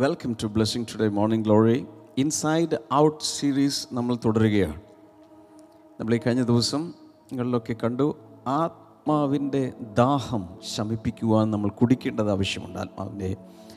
[0.00, 1.86] Welcome to blessing today morning glory
[2.18, 4.80] inside out series നമ്മൾ തുടരുകയാണ്.
[6.00, 6.82] നമ്മൾ ഈ കഴിഞ്ഞ ദിവസം
[7.30, 8.06] നിങ്ങളിലൊക്കെ കണ്ടു
[8.46, 12.78] ആത്മാവിന്റെ ദാഹം ശമിപ്പിക്കുവാൻ നമ്മൾ കുടിക്കേണ്ടത് ആവശ്യമുണ്ട്.
[12.78, 13.36] ആത്മാവിന്റെ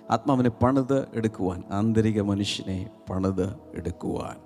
[0.10, 4.38] ആത്മാവിനെ പണിത് എടുക്കുവാൻ ആന്തരിക മനുഷ്യനെ പണിത് എടുക്കുവാൻ.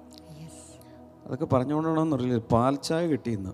[1.25, 3.54] അതൊക്കെ പറഞ്ഞുകൊണ്ടാണെന്നറിയില്ല പാൽ ചായ കിട്ടിയെന്ന്.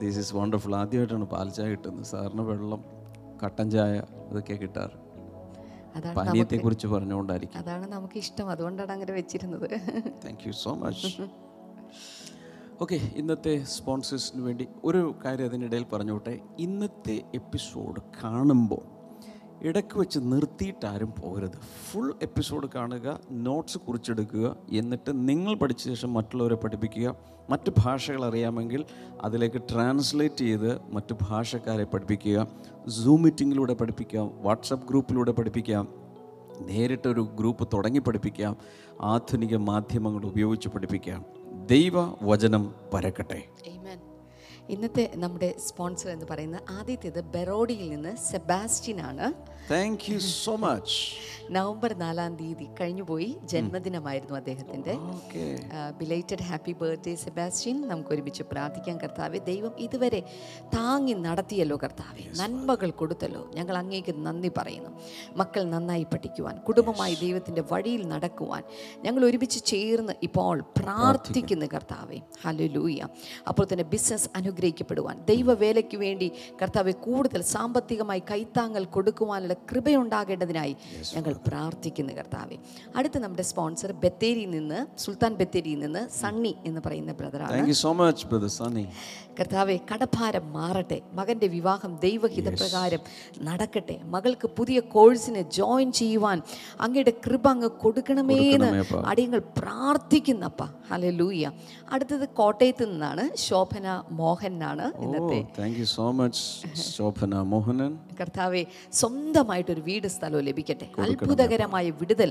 [0.00, 2.04] ദിസ് ഈസ് വണ്ടർഫുൾ ആദ്യമായിട്ടാണ് പാൽ ചായ കിട്ടുന്നത്.
[2.04, 3.01] സാറിന് വെള്ളം
[3.44, 4.96] കട്ടൻ ചായ ഇതൊക്കെ കിട്ടാറ്.
[5.96, 7.58] അതാണ് പാനീയത്തെക്കുറിച്ച് പറഞ്ഞുകൊണ്ടായിരിക്കും.
[7.58, 8.50] അതാണ് നമുക്ക് ഇഷ്ടം.
[8.50, 9.70] അതുകൊണ്ടാണ് അങ്ങനെ വെച്ചിരുന്നത്.
[10.24, 11.22] Thank you so much
[12.80, 18.91] okay ഇന്നത്തെ സ്പോൺസേഴ്സിന് വേണ്ടി ഒരു കാര്യം അതിനിടയിൽ പറഞ്ഞോട്ടെ ഇന്നത്തെ എപ്പിസോഡ് കാണുമ്പോൾ
[19.62, 21.56] ഇടയ്ക്ക് വെച്ച് നിർത്തിയിട്ടാരും പോകരുത്.
[21.90, 27.16] ഫുൾ എപ്പിസോഡ് കാണുക നോട്ട്സ് കുറിച്ചെടുക്കുക എന്നിട്ട് നിങ്ങൾ പഠിച്ച ശേഷം മറ്റുള്ളവരെ പഠിപ്പിക്കുക.
[27.50, 28.84] മറ്റ് ഭാഷകൾ അറിയാമെങ്കിൽ
[29.20, 32.46] അതിലേക്ക് ട്രാൻസ്ലേറ്റ് ചെയ്ത് മറ്റ് ഭാഷക്കാരെ പഠിപ്പിക്കുക.
[32.88, 35.88] സൂം മീറ്റിങ്ങിലൂടെ പഠിപ്പിക്കാം വാട്സപ്പ് ഗ്രൂപ്പിലൂടെ പഠിപ്പിക്കാം
[36.60, 38.56] നേരിട്ടൊരു ഗ്രൂപ്പ് തുടങ്ങി പഠിപ്പിക്കാം
[39.02, 41.24] ആധുനിക മാധ്യമങ്ങൾ ഉപയോഗിച്ച് പഠിപ്പിക്കാം
[41.66, 41.92] ദൈവ
[42.22, 43.42] വചനം പരക്കട്ടെ
[44.68, 50.96] ഇന്നത്തെ നമ്മുടെ സ്പോൺസർ എന്ന് പറയുന്നത് ആദ്യത്തേത് ബെറോഡിയിൽ നിന്ന് സെബാസ്റ്റ്യൻ ആണ് thank you so much
[51.50, 54.94] November നാലാം തീയതി കഴിഞ്ഞുപോയി ജന്മദിനമായിരുന്നു അദ്ദേഹത്തിന്റെ
[55.98, 59.38] ബിലേറ്റഡ് ഹാപ്പി ബർത്ത്ഡേ സെബാസ്റ്റ്യൻ നമുക്ക് ഒരുമിച്ച് പ്രാർത്ഥിക്കാൻ കർത്താവെ.
[59.38, 60.20] ദൈവം ഇതുവരെ
[60.74, 62.24] താങ്ങി നടത്തിയല്ലോ കർത്താവെ.
[62.40, 63.50] നന്മകൾ കൊടുത്തല്ലോ.
[63.54, 64.90] ഞങ്ങൾ അങ്ങേക്ക് നന്ദി പറയുന്നു.
[65.36, 68.62] മക്കൾ നന്നായി പഠിക്കുവാൻ കുടുംബമായി ദൈവത്തിന്റെ വഴിയിൽ നടക്കുവാൻ
[69.04, 72.20] ഞങ്ങൾ ഒരുമിച്ച് ചേർന്ന് ഇപ്പോൾ പ്രാർത്ഥിക്കുന്നു കർത്താവെ.
[72.44, 73.00] ഹലലൂയ
[73.48, 76.30] അപ്പോൾ തന്നെ ബിസിനസ് അനുഗ്രഹിക്കപ്പെടുവാൻ ദൈവവേലയ്ക്ക് വേണ്ടി
[76.62, 80.74] കർത്താവെ കൂടുതൽ സാമ്പത്തികമായി കൈത്താങ്ങൽ കൊടുക്കുവാനുള്ള കൃപയുണ്ടാകേണ്ടതിനായി
[81.14, 82.56] ഞങ്ങൾ പ്രാർത്ഥിക്കുന്നു കർത്താവെ.
[82.96, 88.48] അടുത്ത നമ്മുടെ സ്പോൺസർ ബത്തേരിയിൽ നിന്ന് സുൽത്താൻ ബത്തേരിയിൽ നിന്ന് സണ്ണി എന്ന് പറയുന്ന ബ്രദറാണ് സോ മച്ച് ബ്രദർ
[88.48, 88.84] സണ്ണി
[89.40, 91.02] കർത്താവെ കടഭാരം മാറട്ടെ.
[91.12, 93.00] മകന്റെ വിവാഹം ദൈവഹിതപ്രകാരം
[93.42, 94.00] നടക്കട്ടെ.
[94.04, 96.38] മകൾക്ക് പുതിയ കോഴ്സിന് ജോയിൻ ചെയ്യുവാൻ
[96.80, 98.70] അങ്ങയുടെ കൃപ അങ്ങ് കൊടുക്കണമേ എന്ന്.
[99.06, 101.44] അടിയങ്ങൾ പ്രാർത്ഥിക്കുന്നപ്പ ഹലലൂയ
[101.92, 105.38] അടുത്തത് കോട്ടയത്ത് നിന്നാണ് ശോഭന മോഹനാണ് ഓ ഇന്നത്തെ.
[105.84, 106.42] So much
[106.96, 107.92] Shobhana Mohanan.
[108.20, 108.62] കർത്താവെ
[109.42, 110.86] സ്വന്തമായിട്ടൊരു വീട് സ്ഥലവും ലഭിക്കട്ടെ.
[111.04, 112.30] അത്ഭുതകരമായ വിടുതൽ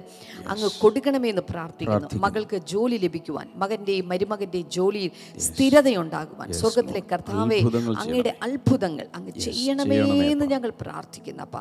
[0.52, 2.08] അങ്ങ് കൊടുക്കണമേ എന്ന് പ്രാർത്ഥിക്കുന്നു.
[2.26, 5.12] മകൾക്ക് ജോലി ലഭിക്കുവാൻ മകന്റെയും മരുമകന്റെയും ജോലിയിൽ
[5.48, 7.60] സ്ഥിരതയുണ്ടാകുവാൻ സ്വർഗത്തിലെ കർത്താവെ
[8.02, 10.00] അങ്ങയുടെ അത്ഭുതങ്ങൾ അങ്ങ് ചെയ്യണമേ
[10.34, 11.56] എന്ന് ഞങ്ങൾ പ്രാർത്ഥിക്കുന്നപ്പ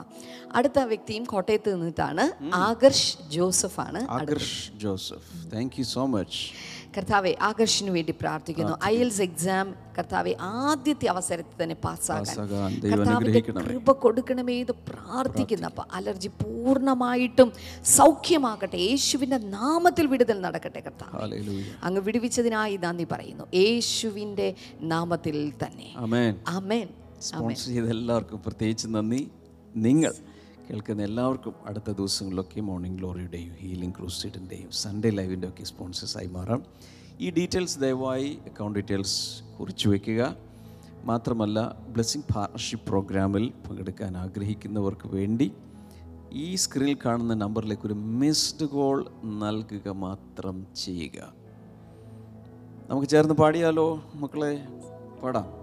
[0.58, 2.26] അടുത്ത വ്യക്തിയും കോട്ടയത്ത് നിന്നിട്ടാണ്
[2.68, 5.28] ആകർഷ് ജോസഫ് ആണ് Akarsh Joseph.
[5.54, 6.40] Thank you so much
[6.96, 8.74] കർത്താവെ ആകർഷിന് വേണ്ടി പ്രാർത്ഥിക്കുന്നു.
[8.84, 9.66] ഐഎൽസ് എക്സാം
[9.98, 12.72] കർത്താവെ ആദ്യത്തെ അവസരത്തിൽ തന്നെ പാസ്സാകാൻ.
[13.68, 15.66] കൃപ കൊടുക്കണമേ ഇത് പ്രാർത്ഥിക്കുന്നു.
[15.66, 17.50] അപ്പൊ അലർജി പൂർണമായിട്ടും
[17.98, 18.78] സൗഖ്യമാകട്ടെ.
[18.88, 21.40] യേശുവിന്റെ നാമത്തിൽ വിടുതൽ നടക്കട്ടെ കർത്താവ്.
[21.82, 23.46] അങ്ങ് വിടുവിച്ചതിനായി നന്ദി പറയുന്നു.
[23.54, 24.48] യേശുവിന്റെ
[24.94, 25.90] നാമത്തിൽ തന്നെ.
[26.56, 26.88] അമേൻ
[27.28, 29.22] സ്പോൺസർ ചെയ്ത എല്ലാവർക്കും പ്രത്യേകിച്ച് നന്ദി.
[29.86, 30.12] നിങ്ങൾ
[30.70, 36.62] കേൾക്കുന്ന എല്ലാവർക്കും അടുത്ത ദിവസങ്ങളിലൊക്കെ മോർണിംഗ് ഗ്ലോറിയുടെയും ഹീലിംഗ് ക്രൂസൈഡിന്റെയും സൺഡേ ലൈവിന്റെ ഒക്കെ സ്പോൺസേഴ്സായി മാറാം.
[37.20, 40.36] ഈ ഡീറ്റെയിൽസ് ദയവായി അക്കൗണ്ട് ഡീറ്റെയിൽസ് കുറിച്ചു വയ്ക്കുക
[41.04, 45.52] മാത്രമല്ല ബ്ലെസ്സിങ് പാർട്ണർഷിപ്പ് പ്രോഗ്രാമിൽ പങ്കെടുക്കാൻ ആഗ്രഹിക്കുന്നവർക്ക് വേണ്ടി
[46.32, 51.32] ഈ സ്ക്രീനിൽ കാണുന്ന നമ്പറിലേക്ക് ഒരു മിസ്ഡ് കോൾ നൽകുക മാത്രം ചെയ്യുക.
[52.90, 54.66] നമുക്ക് ചേർന്ന് പാടിയാലോ മക്കളെ?
[55.22, 55.59] പാടാം.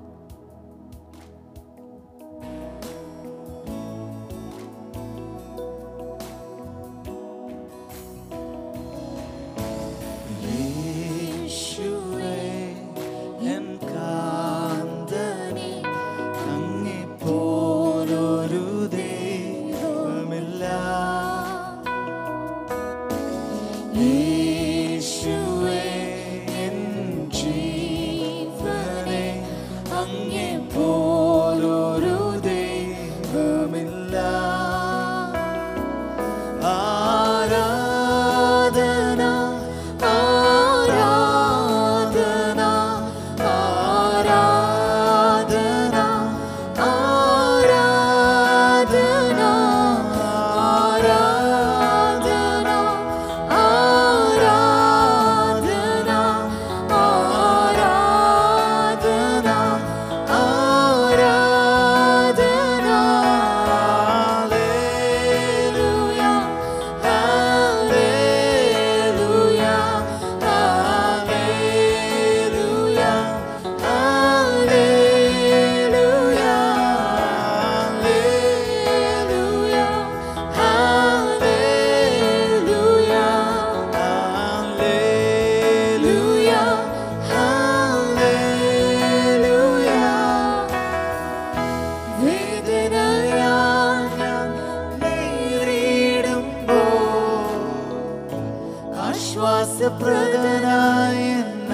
[99.89, 101.25] ആശ്വാസപ്രദനായ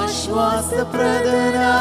[0.00, 1.79] ആശ്വാസപ്രദനായ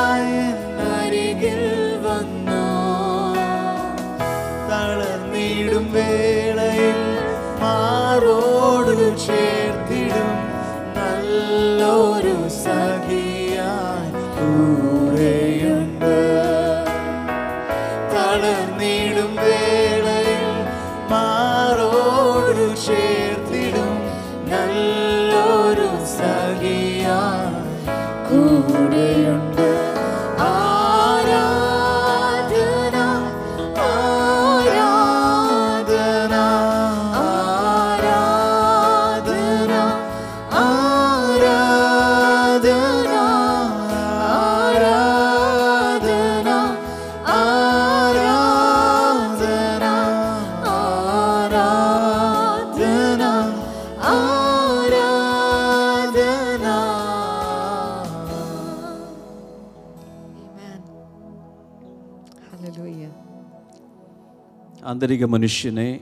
[64.99, 65.99] ആന്തരിക മനുഷ്യനെ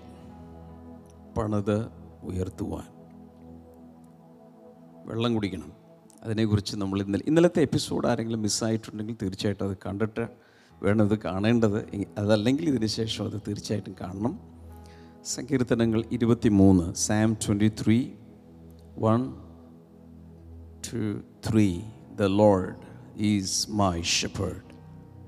[1.37, 1.87] പണിത്
[2.23, 2.87] ഉയർത്തുവാൻ.
[5.05, 5.71] വെള്ളം കുടിക്കണം.
[6.23, 10.27] അതിനെക്കുറിച്ച് നമ്മൾ ഇന്നലെ ഇന്നലത്തെ എപ്പിസോഡ് ആരെങ്കിലും മിസ്സായിട്ടുണ്ടെങ്കിൽ തീർച്ചയായിട്ടും അത് കണ്ടിട്ട്
[10.83, 12.05] വേണം കാണേണ്ടത്.
[12.17, 14.39] അതല്ലെങ്കിൽ ഇതിന് ശേഷം അത് തീർച്ചയായിട്ടും കാണണം.
[15.25, 18.09] സങ്കീർത്തനങ്ങൾ ഇരുപത്തി മൂന്ന് psalm twenty three
[18.97, 19.33] one
[20.87, 21.81] two three.
[22.15, 22.75] The lord
[23.17, 24.61] is my shepherd.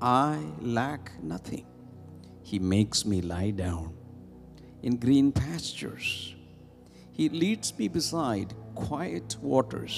[0.06, 1.69] I lack nothing.
[2.51, 3.88] He makes me lie down
[4.84, 6.36] in green pastures.
[7.19, 9.98] He leads me beside quiet waters.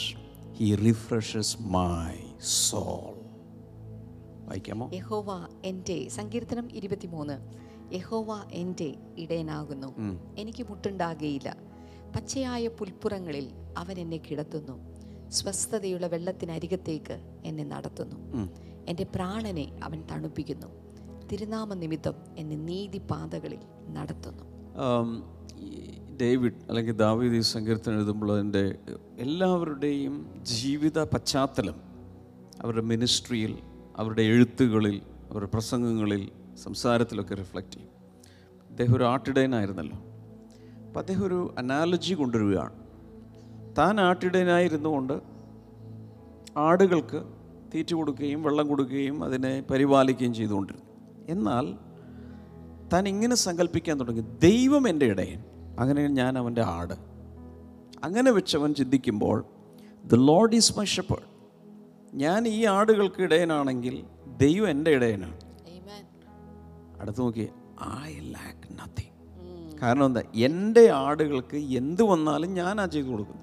[0.60, 3.14] He refreshes my soul.
[4.48, 4.90] വായിക്കാമോ?
[4.94, 7.38] യഹോവ എന്റെ സങ്കീർത്തനം ഇരുപത്തിമൂന്ന്.
[7.94, 9.96] യഹോവ എന്റെ ഇടയനാകുന്നു.
[10.38, 11.58] എനിക്ക് മുട്ടുണ്ടാകുകയില്ല
[12.16, 14.80] പച്ചയായ പുൽപ്പുറങ്ങളിൽ അവൻ എന്നെ കിടത്തുന്നു.
[15.30, 18.50] സ്വസ്ഥതയുള്ള വെള്ളത്തിനരികത്തേക്ക് എന്നെ നടത്തുന്നു.
[18.88, 20.81] എന്റെ പ്രാണനെ അവൻ തണുപ്പിക്കുന്നു.
[21.32, 24.44] തിരുനാമ നിമിത്തം എന്നെ നീതിപാതകളിൽ നടത്തുന്നു.
[26.22, 28.76] ഡേവിഡ് അല്ലെങ്കിൽ ദാവീദ് ഈ സങ്കീർത്തനം എഴുതുമ്പോൾ അതിന്റെ
[29.20, 31.76] എല്ലാവരുടെയും ജീവിത പശ്ചാത്തലം
[32.62, 33.58] അവരുടെ മിനിസ്ട്രിയിൽ
[33.98, 35.02] അവരുടെ എഴുത്തുകളിൽ
[35.32, 36.32] അവരുടെ പ്രസംഗങ്ങളിൽ
[36.64, 37.90] സംസാരത്തിലൊക്കെ റിഫ്ലക്റ്റ് ചെയ്യും.
[38.70, 39.98] അദ്ദേഹം ഒരു ആട്ടിടയനായിരുന്നല്ലോ.
[40.88, 42.76] അപ്പം അദ്ദേഹം ഒരു അനാലജി കൊണ്ടുവരികയാണ്.
[43.78, 45.22] താൻ ആട്ടിടയനായിരുന്നു കൊണ്ട്
[46.58, 47.24] ആടുകൾക്ക്
[47.76, 50.91] തീറ്റ കൊടുക്കുകയും വെള്ളം കൊടുക്കുകയും അതിനെ പരിപാലിക്കുകയും ചെയ്തുകൊണ്ടിരുന്നു.
[51.30, 51.76] എന്നാൽ
[52.94, 54.22] താൻ ഇങ്ങനെ സങ്കല്പിക്കാൻ തുടങ്ങി.
[54.22, 55.44] ദൈവം എന്റെ ഇടയൻ.
[55.80, 56.94] അങ്ങനെ ഞാൻ അവന്റെ ആട്.
[58.04, 59.46] അങ്ങനെ വെച്ചവൻ ചിന്തിക്കുമ്പോൾ
[60.06, 61.32] the lord is my shepherd
[62.14, 64.04] ഞാൻ ഈ ആടുകൾക്ക് ഇടയനാണെങ്കിൽ
[64.38, 65.38] ദൈവം എന്റെ ഇടയനാണ്.
[67.02, 67.50] അടുത്ത് നോക്കി
[68.06, 69.12] ഐ ലാക്ക് നത്തിങ്
[69.82, 70.24] കാരണം എന്താ?
[70.36, 73.42] എന്റെ ആടുകൾക്ക് എന്ത് വന്നാലും ഞാനാ ചെയ്തു കൊടുക്കുന്നു.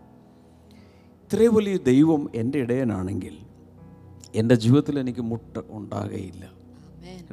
[1.22, 3.38] ഇത്രയും വലിയ ദൈവം എന്റെ ഇടയനാണെങ്കിൽ
[4.34, 6.57] എന്റെ ജീവിതത്തിൽ എനിക്ക് മുട്ട ഉണ്ടാകുകയില്ല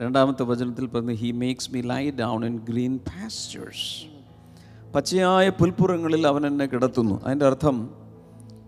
[0.01, 3.87] രണ്ടാമത്തെ വചനത്തിൽ പറഞ്ഞ് he makes me lie down in green pastures
[4.95, 7.15] പച്ചയായ പുൽപ്പുറങ്ങളിൽ അവൻ എന്നെ കിടത്തുന്നു.
[7.25, 7.77] അതിന്റെ അർത്ഥം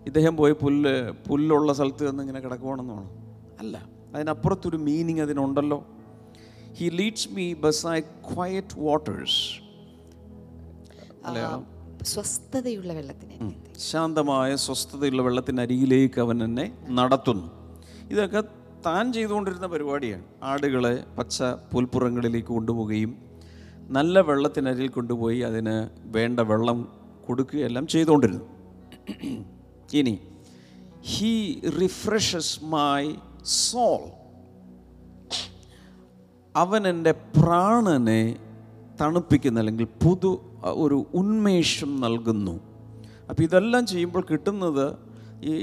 [0.06, 0.94] ഇദ്ദേഹം പോയി പുല്ല്
[1.28, 3.08] പുല്ലുള്ള സ്ഥലത്ത് നിന്ന് ഇങ്ങനെ കിടക്കുവാണെന്നാണ്.
[3.60, 3.76] അല്ല
[4.14, 5.78] അതിനപ്പുറത്തൊരു meaning അതിനുണ്ടല്ലോ.
[6.78, 9.40] He leads me beside quiet waters
[12.02, 13.34] സ്വസ്ഥതയുള്ള വെള്ളത്തിന്
[13.78, 16.66] ശാന്തമായ സ്വസ്ഥതയുള്ള വെള്ളത്തിനരികിലേക്ക് അവൻ എന്നെ
[16.98, 17.48] നടത്തുന്നു.
[18.12, 18.40] ഇതൊക്കെ
[18.86, 20.24] താൻ ചെയ്തുകൊണ്ടിരുന്ന പരിപാടിയാണ്.
[20.42, 21.42] ആടുകളെ പച്ച
[21.72, 23.12] പുൽപ്പുറങ്ങളിലേക്ക് കൊണ്ടുപോവുകയും
[23.96, 25.76] നല്ല വെള്ളത്തിനരിൽ കൊണ്ടുപോയി അതിന്
[26.16, 26.78] വേണ്ട വെള്ളം
[27.26, 28.44] കൊടുക്കുകയെല്ലാം ചെയ്തുകൊണ്ടിരുന്നു.
[30.00, 30.14] ഇനി
[31.12, 31.32] ഹീ
[31.82, 33.02] റിഫ്രഷസ് മൈ
[33.44, 34.02] സോൾ
[36.54, 38.22] അവൻ എന്റെ പ്രാണനെ
[39.00, 40.30] തണുപ്പിക്കുന്ന അല്ലെങ്കിൽ പുതു
[40.84, 42.54] ഒരു ഉന്മേഷം നൽകുന്നു.
[43.28, 44.86] അപ്പോൾ ഇതെല്ലാം ചെയ്യുമ്പോൾ കിട്ടുന്നത്
[45.42, 45.54] ഈ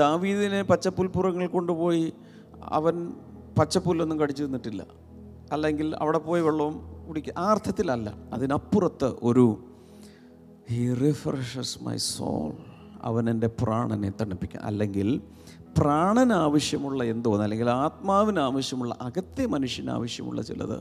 [0.00, 2.12] ദാവീദിനെ പച്ചപ്പുൽപ്പുറങ്ങൾ കൊണ്ടുപോയി
[2.64, 3.12] അവൻ
[3.58, 4.86] പച്ചപ്പുല്ലൊന്നും കടിച്ചു തിന്നിട്ടില്ല.
[5.52, 8.14] അല്ലെങ്കിൽ അവിടെ പോയി വെള്ളവും കുടിക്കുക ആ അർത്ഥത്തിലല്ല.
[8.32, 9.64] അതിനപ്പുറത്ത് ഒരു
[10.70, 12.52] ഹി റിഫ്രഷസ് മൈ സോൾ
[13.02, 15.20] അവൻ എന്റെ പ്രാണനെ തണുപ്പിക്കുക അല്ലെങ്കിൽ
[15.78, 20.78] പ്രാണന് ആവശ്യമുള്ള എന്തോ അല്ലെങ്കിൽ ആത്മാവിന് ആവശ്യമുള്ള അകത്തെ മനുഷ്യന് ആവശ്യമുള്ള ചിലത്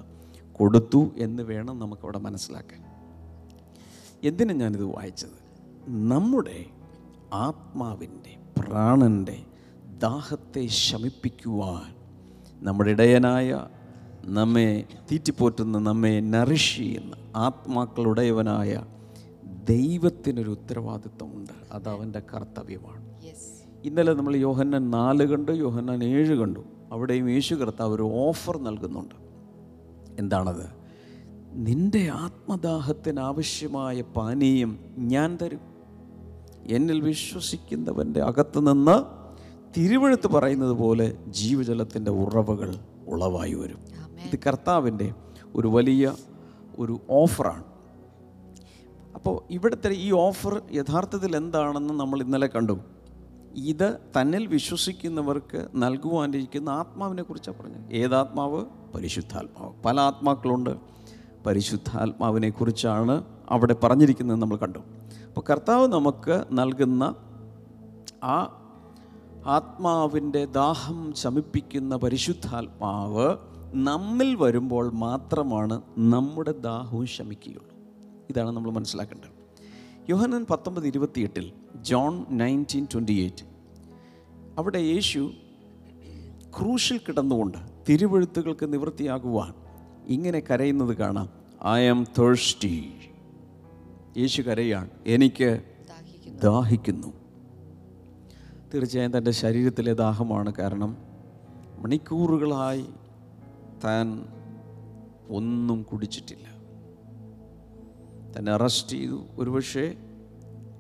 [0.52, 2.82] കൊടുത്തു എന്ന് വേണം നമുക്കവിടെ മനസ്സിലാക്കാൻ.
[4.24, 5.38] എന്തിനാണ് ഞാനിത് വായിച്ചത്?
[5.88, 6.66] നമ്മുടെ
[7.34, 9.38] ആത്മാവിന്റെ പ്രാണന്റെ
[10.00, 11.96] ദാഹത്തെ ശമിപ്പിക്കുവാൻ
[12.66, 13.68] നമ്മുടെ ഇടയനായ
[14.26, 18.86] നമ്മെ തീറ്റിപ്പോറ്റുന്ന നമ്മെ നറിഷ് ചെയ്യുന്ന ആത്മാക്കളുടയവനായ
[19.70, 21.52] ദൈവത്തിനൊരു ഉത്തരവാദിത്വമുണ്ട്.
[21.72, 23.06] അത് അവന്റെ കർത്തവ്യമാണ്.
[23.84, 26.60] ഇന്നലെ നമ്മൾ യോഹന്നാൻ നാല് കണ്ടു യോഹന്നാൻ ഏഴ് കണ്ടു.
[26.92, 29.16] അവിടെയും യേശു കർത്താവ് ഒരു ഓഫർ നൽകുന്നുണ്ട്.
[30.20, 30.70] എന്താണത്?
[31.54, 35.69] നിന്റെ ആത്മദാഹത്തിന് ആവശ്യമായ പാനീയം ഞാൻ തരും.
[36.70, 39.20] എന്നിൽ വിശ്വസിക്കുന്നവന്റെ അകത്ത് നിന്ന്
[39.78, 42.76] തിരുവഴുത്ത് പറയുന്നത് പോലെ ജീവജലത്തിന്റെ ഉറവകൾ
[43.08, 43.78] ഉളവായി വരും.
[44.26, 45.14] ഇത് കർത്താവിന്റെ
[45.56, 46.16] ഒരു വലിയ
[46.80, 47.64] ഒരു ഓഫറാണ്.
[49.16, 52.80] അപ്പോൾ ഇവിടുത്തെ ഈ ഓഫർ യഥാർത്ഥത്തിൽ എന്താണെന്ന് നമ്മൾ ഇന്നലെ കണ്ടു.
[53.56, 57.92] ഇത് തന്നിൽ വിശ്വസിക്കുന്നവർക്ക് നൽകുവാനിരിക്കുന്ന ആത്മാവിനെ കുറിച്ചാണ് പറഞ്ഞത്.
[57.92, 58.66] ഏതാത്മാവ്?
[58.96, 59.74] പരിശുദ്ധാത്മാവ്.
[59.86, 60.70] പല ആത്മാക്കളുണ്ട്.
[61.46, 64.80] പരിശുദ്ധാത്മാവിനെ കുറിച്ചാണ് അവിടെ പറഞ്ഞിരിക്കുന്നത് നമ്മൾ കണ്ടു.
[65.30, 67.16] അപ്പോൾ കർത്താവ് നമുക്ക് നൽകുന്ന
[68.24, 68.38] ആ
[69.46, 73.38] ആത്മാവിന്റെ ദാഹം ശമിപ്പിക്കുന്ന പരിശുദ്ധാത്മാവ്
[73.74, 77.76] നമ്മിൽ വരുമ്പോൾ മാത്രമാണ് നമ്മുടെ ദാഹവും ശമിക്കുകയുള്ളൂ.
[78.30, 79.30] ഇതാണ് നമ്മൾ മനസ്സിലാക്കേണ്ടത്.
[80.10, 83.46] യോഹനൻ പത്തൊമ്പത് ഇരുപത്തിയെട്ടിൽ ജോൺ നയന്റീൻ ട്വന്റി എയ്റ്റ്
[84.58, 85.32] അവിടെ യേശു
[86.60, 87.58] ക്രൂശിൽ കിടന്നുകൊണ്ട്
[87.90, 89.54] തിരുവഴുത്തുകൾക്ക് നിവൃത്തിയാകുവാൻ
[90.08, 91.30] ഇങ്ങനെ കരയുന്നത് കാണാം.
[91.68, 92.92] ഐ ആം തേഴ്സ്റ്റി
[94.18, 94.90] യേശു കരയാണ്.
[95.06, 95.62] എനിക്ക്
[96.44, 97.14] ദാഹിക്കുന്നു.
[98.74, 100.98] തീർച്ചയായും തന്റെ ശരീരത്തിലെ ദാഹമാണ് കാരണം
[101.78, 102.86] മണിക്കൂറുകളായി
[103.84, 104.26] താൻ
[105.30, 106.50] ഒന്നും കുടിച്ചിട്ടില്ല.
[108.38, 109.26] തന്നെ അറസ്റ്റ് ചെയ്തു.
[109.40, 109.96] ഒരുപക്ഷെ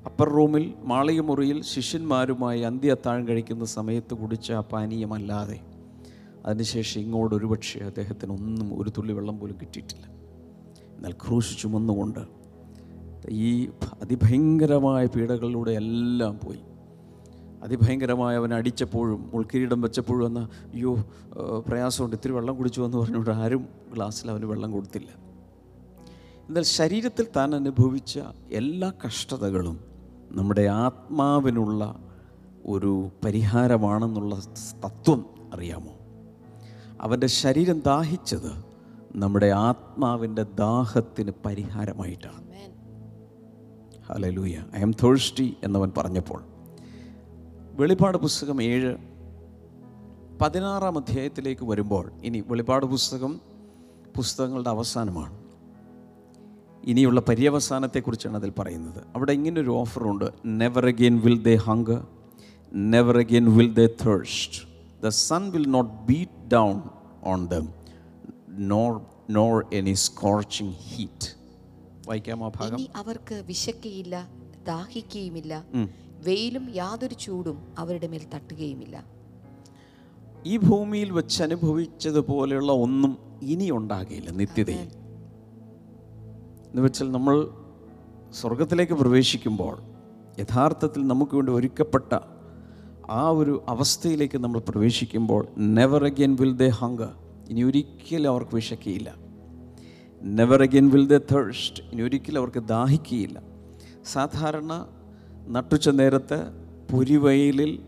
[0.05, 5.59] അപ്പർ റൂമിൽ മാളികമുറിയിൽ ശിഷ്യന്മാരുമായി അന്ത്യ അത്താഴം കഴിക്കുന്ന സമയത്ത് കുടിച്ച ആ പാനീയമല്ലാതെ
[6.45, 10.05] അതിനുശേഷം ഇങ്ങോട്ട് ഒരുപക്ഷെ അദ്ദേഹത്തിന് ഒന്നും ഒരു തുള്ളി വെള്ളം പോലും കിട്ടിയിട്ടില്ല.
[10.95, 12.38] എന്നാൽ ക്രൂശ് ചുമന്നുകൊണ്ട്
[13.29, 13.69] ഈ
[14.01, 16.59] അതിഭയങ്കരമായ പീഡകളിലൂടെ എല്ലാം പോയി.
[17.63, 20.95] അതിഭയങ്കരമായ അവൻ അടിച്ചപ്പോഴും മുൾക്കിരീടം വെച്ചപ്പോഴും എന്ന അയ്യോ
[21.67, 25.07] പ്രയാസമുണ്ട് ഇത്തിരി വെള്ളം കുടിച്ചു എന്ന് പറഞ്ഞുകൊണ്ട് ആരും ഗ്ലാസ്സിൽ അവന് വെള്ളം കൊടുത്തില്ല.
[26.47, 28.19] എന്നാൽ ശരീരത്തിൽ താൻ അനുഭവിച്ച
[28.51, 29.79] എല്ലാ കഷ്ടതകളും
[30.31, 31.95] നമ്മുടെ ആത്മാവിനുള്ള
[32.65, 34.35] ഒരു പരിഹാരമാണെന്നുള്ള
[34.85, 35.93] തത്വം അറിയാമോ?
[37.01, 38.65] അവന്റെ ശരീരം ദാഹിച്ചത്
[39.15, 42.48] നമ്മുടെ ആത്മാവിന്റെ ദാഹത്തിന് പരിഹാരമായിട്ടാണ്.
[44.11, 46.39] ഹലലൂയ ഐ എം തോഴ്സ്റ്റി എന്നവൻ പറഞ്ഞപ്പോൾ.
[47.71, 48.95] വെളിപ്പാട് പുസ്തകം ഏഴ്
[50.41, 53.41] പതിനാറാം അധ്യായത്തിലേക്ക് വരുമ്പോൾ ഇനി വെളിപ്പാട് പുസ്തകം
[54.15, 55.37] പുസ്തകങ്ങളുടെ അവസാനമാണ്.
[56.83, 59.07] ഇനിയുള്ള പര്യവസാനത്തെക്കുറിച്ചാണ് അതിൽ പറയുന്നത്.
[59.15, 62.07] അവിടെ ഇങ്ങനൊരു ഓഫറുണ്ട് never again will they hunger
[62.75, 64.63] never again will they thirst
[65.03, 66.81] the sun will not beat down
[67.23, 67.67] on them
[68.49, 71.38] nor nor any scorching heat
[72.09, 72.77] വായിക്കാം ആ ഭാഗം?
[72.77, 74.15] ഇനി അവർക്ക് വിശക്കുകയില്ല
[74.67, 75.53] ദാഹിക്കുകയുമില്ല.
[76.25, 78.95] വെയിലും യാതൊരു ചൂടും അവരുടെ മേൽ തട്ടുകയുമില്ല.
[80.45, 84.89] ഈ ഭൂമിയിൽ വെച്ച് അനുഭവിച്ചതുപോലെയുള്ള ഒന്നും ഇനി ഉണ്ടാകില്ല നിത്യതയിൽ.
[86.69, 87.35] എന്ന് വെച്ചാൽ നമ്മൾ
[88.39, 89.75] സ്വർഗത്തിലേക്ക് പ്രവേശിക്കുമ്പോൾ
[90.39, 92.11] യഥാർത്ഥത്തിൽ നമുക്ക് വേണ്ടി ഒരുക്കപ്പെട്ട
[93.11, 95.47] ആ ഒരു അവസ്ഥയിലേക്ക് നമ്മൾ പ്രവേശിക്കുമ്പോൾ
[95.77, 97.11] never again will they hunger
[97.49, 99.09] ഇനി ഒരിക്കലും അവർക്ക് വിശക്കുകയില്ല.
[100.23, 103.41] Never again will the thirst ഇനി ഒരിക്കലും അവർക്ക് ദാഹിക്കുകയില്ല.
[104.05, 104.87] സാധാരണ
[105.47, 106.35] നട്ടുച്ച നേരത്തെ
[106.91, 107.83] പുരിവയലിൽ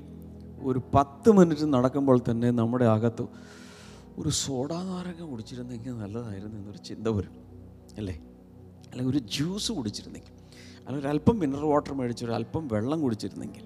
[0.62, 3.26] ഒരു പത്ത് മിനിറ്റ് നടക്കുമ്പോൾ തന്നെ നമ്മുടെ അകത്ത്
[4.18, 7.32] ഒരു സോഡാ നാരങ്ങ കുടിച്ചിരുന്നെങ്കിൽ നല്ലതായിരുന്നു എന്നൊരു ചിന്ത വരും.
[7.98, 8.20] അല്ലേ?
[8.92, 10.32] അല്ലെങ്കിൽ ഒരു ജ്യൂസ് കുടിച്ചിരുന്നെങ്കിൽ.
[10.88, 13.64] അല്ലെങ്കിൽ ഒരല്പം മിനറൽ വാട്ടർ മേടിച്ച് ഒരു അല്പം വെള്ളം കുടിച്ചിരുന്നെങ്കിൽ.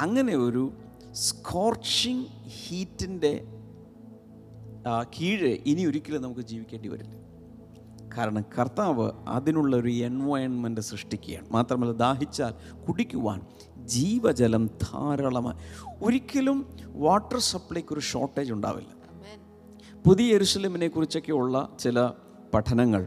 [0.00, 0.72] അങ്ങനെ ഒരു
[1.12, 3.46] സ്കോർച്ചിങ് ഹീറ്റിന്റെ
[5.20, 7.21] കീഴെ ഇനി ഒരിക്കലും നമുക്ക് ജീവിക്കേണ്ടി വരില്ല.
[8.16, 11.46] കാരണം കർത്താവ് അതിനുള്ള ഒരു എൻവയൺമെന്റ് സൃഷ്ടിക്കുകയാണ്.
[11.50, 12.52] മാത്രമല്ല ദാഹിച്ചാൽ
[12.88, 13.40] കുടിക്കുവാൻ
[13.84, 15.56] ജീവജലം ധാരാളമായി.
[16.04, 18.88] ഒരിക്കലും വാട്ടർ സപ്ലൈക്ക് ഒരു ഷോർട്ടേജ് ഉണ്ടാവില്ല.
[20.06, 22.10] പുതിയ എരുസലമിനെ കുറിച്ചൊക്കെയുള്ള ചില
[22.54, 23.06] പഠനങ്ങൾ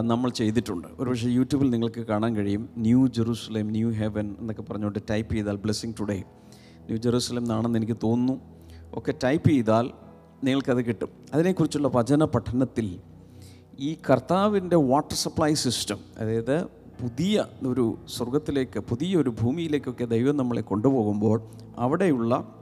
[0.00, 0.88] നമ്മൾ ചെയ്തിട്ടുണ്ട്.
[0.98, 2.68] ഒരുപക്ഷെ യൂട്യൂബിൽ നിങ്ങൾക്ക് കാണാൻ കഴിയും.
[2.76, 6.18] ന്യൂ ജെറൂസലേം ന്യൂ ഹെവൻ എന്നൊക്കെ പറഞ്ഞുകൊണ്ട് ടൈപ്പ് ചെയ്താൽ ബ്ലെസ്സിങ് ടുഡേ
[6.76, 8.40] ന്യൂ ജെറൂസലേം എന്നാണെന്ന് എനിക്ക് തോന്നുന്നു.
[8.94, 9.90] ഒക്കെ ടൈപ്പ് ചെയ്താൽ
[10.44, 11.08] നിങ്ങൾക്കത് കിട്ടും.
[11.34, 13.00] അതിനെക്കുറിച്ചുള്ള വചന പഠനത്തിൽ
[13.80, 16.66] ഈ കർത്താവിന്റെ വാട്ടർ സപ്ലൈ സിസ്റ്റം അതായത്
[17.00, 21.42] പുതിയ ഒരു സ്വർഗത്തിലേക്ക് പുതിയ ഒരു ഭൂമിയിലേക്കൊക്കെ ദൈവം നമ്മളെ കൊണ്ടുപോകുമ്പോൾ
[21.78, 22.54] അവിടെയുള്ള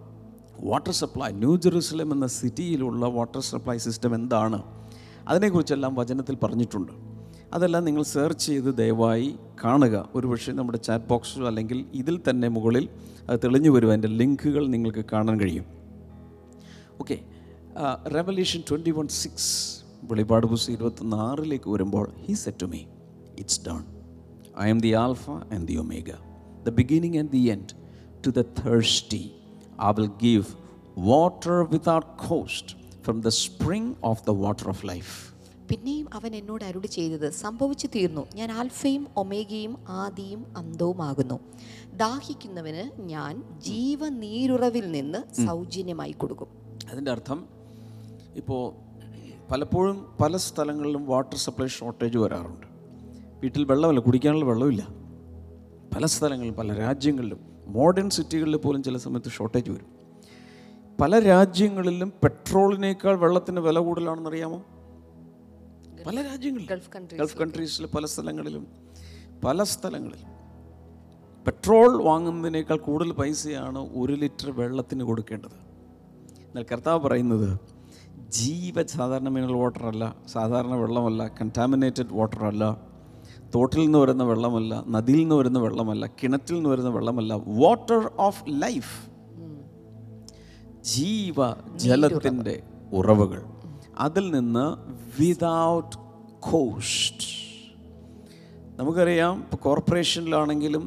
[0.60, 4.62] വാട്ടർ സപ്ലൈ ന്യൂ ജെറൂസലം എന്ന സിറ്റിയിലുള്ള വാട്ടർ സപ്ലൈ സിസ്റ്റം എന്താണ്?
[5.28, 6.92] അതിനെക്കുറിച്ചെല്ലാം വചനത്തിൽ പറഞ്ഞിട്ടുണ്ട്.
[7.54, 10.08] അതെല്ലാം നിങ്ങൾ സെർച്ച് ചെയ്ത് ദയവായി കാണുക.
[10.14, 12.88] ഒരുപക്ഷെ നമ്മുടെ ചാറ്റ് ബോക്സിലോ അല്ലെങ്കിൽ ഇതിൽ തന്നെ മുകളിൽ
[13.28, 15.64] അത് തെളിഞ്ഞു വരും അതിന്റെ ലിങ്കുകൾ നിങ്ങൾക്ക് കാണാൻ കഴിയും.
[17.00, 17.18] Okay
[18.14, 22.80] revelation twenty one six വെളിപാട് പുസ്തകം ഇരുപത്തൊന്ന് ആറിലേക്ക് വരുമ്പോൾ he said to me
[23.38, 23.82] it's done
[24.60, 26.08] I am the alpha and the omega
[26.64, 27.74] the beginning and the end
[28.26, 29.22] to the thirsty
[29.82, 30.46] I will give
[30.96, 35.12] water without cost from the spring of the water of life
[35.68, 38.26] പിന്നെയും അവൻ എന്നോട് അരുളി ചെയ്തത് സംഭവിച്ചു തീർന്നു.
[38.34, 41.40] ഞാൻ ആൽഫയും ഒമേഗയും ആദിയും അന്തവുമാകുന്നു
[41.96, 46.48] ദാഹിക്കുന്നവന് ഞാൻ ജീവനീരുറവിൽ നിന്ന് സൗജന്യമായി കൊടുക്കും.
[46.90, 47.44] അതിന്റെ അർത്ഥം
[48.36, 48.89] ഇപ്പോൾ
[49.50, 52.66] പലപ്പോഴും പല സ്ഥലങ്ങളിലും വാട്ടർ സപ്ലൈ ഷോർട്ടേജ് വരാറുണ്ട്.
[53.42, 54.88] വീട്ടിൽ വെള്ളമില്ല കുടിക്കാനുള്ള വെള്ളമില്ല.
[55.94, 59.86] പല സ്ഥലങ്ങളിലും പല രാജ്യങ്ങളിലും മോഡേൺ സിറ്റികളിൽ പോലും ചില സമയത്ത് ഷോർട്ടേജ് വരും.
[61.00, 64.58] പല രാജ്യങ്ങളിലും പെട്രോളിനേക്കാൾ വെള്ളത്തിന് വില കൂടുതലാണെന്ന് അറിയാമോ
[66.06, 66.78] പല രാജ്യങ്ങളിലും.
[67.18, 68.66] ഗൾഫ് കൺട്രീസിൽ പല സ്ഥലങ്ങളിലും
[69.44, 70.30] പല സ്ഥലങ്ങളിലും.
[71.46, 75.58] പെട്രോൾ വാങ്ങുന്നതിനേക്കാൾ കൂടുതൽ പൈസയാണ് ഒരു ലിറ്റർ വെള്ളത്തിന് കൊടുക്കേണ്ടത്.
[76.46, 77.69] എന്നാൽ കർത്താവ് പറയുന്നത്
[78.28, 82.64] ജീവ സാധാരണ മിനറൽ വാട്ടറല്ല സാധാരണ വെള്ളമല്ല കണ്ടാമിനേറ്റഡ് വാട്ടറല്ല
[83.54, 88.92] തോട്ടിൽ നിന്ന് വരുന്ന വെള്ളമല്ല നദിയിൽ നിന്ന് വരുന്ന വെള്ളമല്ല കിണറ്റിൽ നിന്ന് വരുന്ന വെള്ളമല്ല വാട്ടർ ഓഫ് ലൈഫ്
[90.84, 91.38] ജീവ
[91.76, 92.54] ജലത്തിന്റെ
[92.92, 93.40] ഉറവുകൾ.
[93.98, 94.64] അതിൽ നിന്ന്
[95.18, 95.96] വിതൗട്ട്
[96.40, 97.28] കോസ്റ്റ്
[98.76, 100.84] നമുക്കറിയാം ഇപ്പോൾ കോർപ്പറേഷനിലാണെങ്കിലും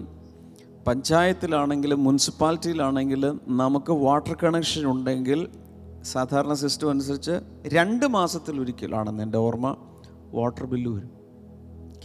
[0.87, 5.39] പഞ്ചായത്തിലാണെങ്കിലും മുനിസിപ്പാലിറ്റിയിലാണെങ്കിലും നമുക്ക് വാട്ടർ കണക്ഷൻ ഉണ്ടെങ്കിൽ
[6.03, 7.31] സാധാരണ സിസ്റ്റം അനുസരിച്ച്
[7.67, 9.75] രണ്ട് മാസത്തിൽ മാസത്തിലൊരിക്കലാണെന്ന് എന്റെ ഓർമ്മ.
[10.33, 11.11] വാട്ടർ ബില്ല് വരും.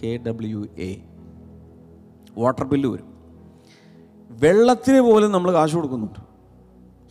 [0.03, 1.01] K W A.
[2.39, 3.07] Water bill വരും.
[4.31, 6.19] വെള്ളത്തിന് പോലും നമ്മൾ കാശ് കൊടുക്കുന്നുണ്ട്.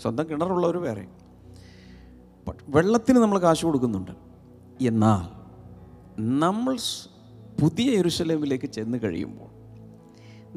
[0.01, 1.07] സ്വന്തം കിണറുള്ളവർ വേറെ.
[2.69, 4.11] വെള്ളത്തിന് നമ്മൾ കാശ് കൊടുക്കുന്നുണ്ട്.
[4.81, 5.37] എന്നാൽ
[6.19, 6.77] നമ്മൾ
[7.61, 9.56] പുതിയ യെരുശലേമിലേക്ക് ചെന്ന് കഴിയുമ്പോൾ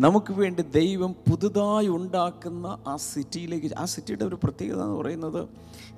[0.01, 5.49] നമുക്ക് വേണ്ടി ദൈവം പുതുതായി ഉണ്ടാക്കുന്ന ആ സിറ്റിയിലേക്ക് ആ സിറ്റിയുടെ ഒരു പ്രത്യേകത എന്ന് പറയുന്നത്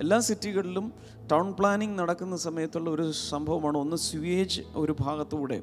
[0.00, 0.92] എല്ലാ സിറ്റികളിലും
[1.32, 5.62] ടൗൺ പ്ലാനിങ് നടക്കുന്ന സമയത്തുള്ള ഒരു സംഭവമാണ് ഒന്ന് സ്യൂവേജ് ഒരു ഭാഗത്തൂടെ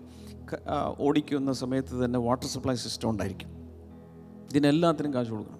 [0.99, 3.49] ഓടിക്കുന്ന സമയത്ത് തന്നെ വാട്ടർ സപ്ലൈ സിസ്റ്റം ഉണ്ടായിരിക്കും.
[4.49, 5.59] ഇതിനെല്ലാത്തിനും കാശ് കൊടുക്കണം.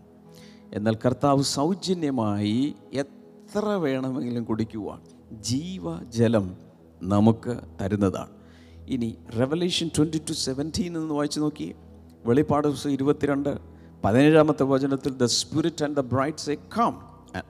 [0.74, 5.02] എന്നാൽ കർത്താവ് സൗജന്യമായി എത്ര വേണമെങ്കിലും കുടിക്കുവാൻ
[5.42, 6.58] ജീവജലം
[7.04, 8.34] നമുക്ക് തരുന്നതാണ്.
[8.88, 11.74] ഇനി റെവലേഷൻ ട്വന്റി ടു സെവന്റീൻ എന്ന് വായിച്ചു നോക്കിയേ.
[12.26, 13.52] വെളിപ്പാട് ദിവസം ഇരുപത്തിരണ്ട്
[14.04, 16.94] പതിനേഴാമത്തെ വചനത്തിൽ the spirit and the bride say come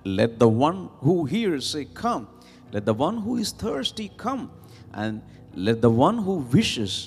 [0.08, 2.28] let the one who hears say come
[2.74, 4.50] let the one who is thirsty come
[4.96, 5.22] and
[5.68, 7.00] let the one who wishes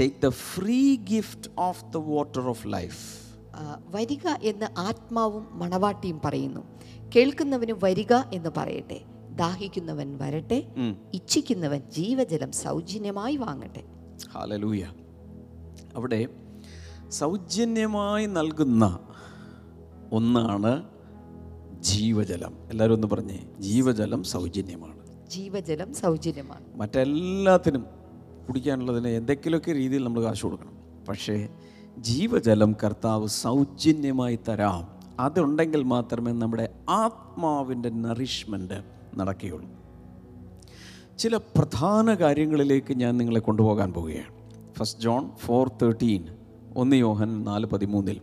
[0.00, 3.00] take the free gift of the water of life
[3.96, 6.62] വരിക എന്ന് ആത്മാവും മണവാട്ടിയും പറയുന്നു.
[7.14, 9.00] കേൾക്കുന്നവന് വരിക എന്ന് പറയട്ടെ.
[9.40, 10.58] ദാഹിക്കുന്നവൻ വരട്ടെ.
[11.18, 13.82] ഇച്ഛിക്കുന്നവൻ ജീവജലം സൗജന്യമായി വാങ്ങട്ടെ.
[14.34, 14.82] ഹാലലൂയ
[15.96, 16.20] അവിടെ
[17.12, 18.98] സൗജന്യമായി നൽകുന്ന
[20.12, 20.84] ഒന്നാണ്
[21.80, 22.54] ജീവജലം.
[22.70, 25.28] എല്ലാവരും ഒന്ന് പറഞ്ഞേ ജീവജലം സൗജന്യമാണ്.
[25.28, 26.64] ജീവജലം സൗജന്യമാണ്.
[26.74, 27.86] മറ്റെല്ലാത്തിനും
[28.48, 30.78] കുടിക്കാനുള്ളതിന് എന്തെങ്കിലുമൊക്കെ രീതിയിൽ നമ്മൾ കാശ് കൊടുക്കണം.
[31.08, 31.48] പക്ഷേ
[31.98, 34.88] ജീവജലം കർത്താവ് സൗജന്യമായി തരാം.
[35.20, 38.84] അതുണ്ടെങ്കിൽ മാത്രമേ നമ്മുടെ ആത്മാവിന്റെ നറിഷ്മെന്റ്
[39.16, 39.70] നടക്കുകയുള്ളൂ.
[41.18, 44.34] ചില പ്രധാന കാര്യങ്ങളിലേക്ക് ഞാൻ നിങ്ങളെ കൊണ്ടുപോകാൻ പോവുകയാണ്.
[44.78, 46.26] ഫസ്റ്റ് ജോൺ ഫോർ തേർട്ടീൻ
[46.76, 48.20] ഒന്ന് യോഹൻ നാല് പതിമൂന്നിൽ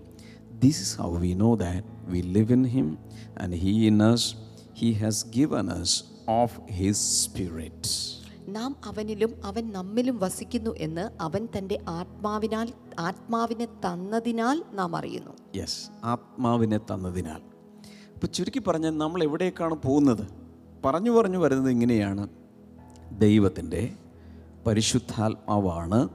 [0.59, 2.97] this is how we know that we live in him
[3.41, 4.35] and he in us
[4.73, 11.79] he has given us of his spirit നാം അവനിലും അവൻ നമ്മിലും വസിക്കുന്നു എന്ന് അവൻ തന്റെ
[11.87, 15.31] ആത്മാവിനാൽ ആത്മാവിനെ തന്നതിനാൽ നാം അറിയുന്നു.
[15.55, 17.41] യെസ് ആത്മാവിനെ തന്നതിനാൽ.
[18.15, 20.27] ഇപ്പോൾ ചുരുക്കി പറഞ്ഞാൽ നമ്മൾ എവിടേക്കാണ് പോകുന്നത്?
[20.85, 22.27] പറഞ്ഞു പറഞ്ഞു വരുന്നത് ഇങ്ങനെയാണ്.
[23.17, 23.93] ദൈവത്തിന്റെ
[24.67, 26.09] പരിശുദ്ധാത്മാവാണ്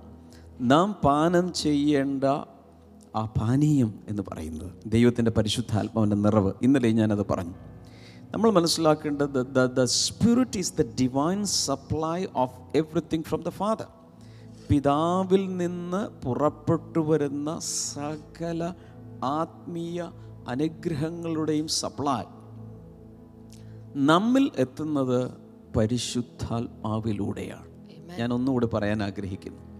[0.61, 2.25] നാം പാനം ചെയ്യേണ്ട
[3.17, 6.53] ആ പാനീയം എന്ന് പറയുന്നത് ദൈവത്തിന്റെ പരിശുദ്ധാത്മാവിന്റെ നിറവ്.
[6.63, 7.55] ഇന്നലെ ഞാനത് പറഞ്ഞു.
[8.31, 13.87] നമ്മൾ മനസ്സിലാക്കേണ്ടത് the the spirit is the divine supply of everything from the father
[14.71, 18.73] പിതാവിൽ നിന്ന് പുറപ്പെട്ടു വരുന്ന സകല
[19.25, 20.11] ആത്മീയ
[20.49, 22.23] അനുഗ്രഹങ്ങളുടെയും സപ്ലൈ
[23.97, 25.31] നമ്മിൽ എത്തുന്നത്
[25.77, 27.69] പരിശുദ്ധാത്മാവിലൂടെയാണ്.
[28.19, 29.74] ഞാൻ ഒന്നുകൂടി പറയാൻ ആഗ്രഹിക്കുന്നു.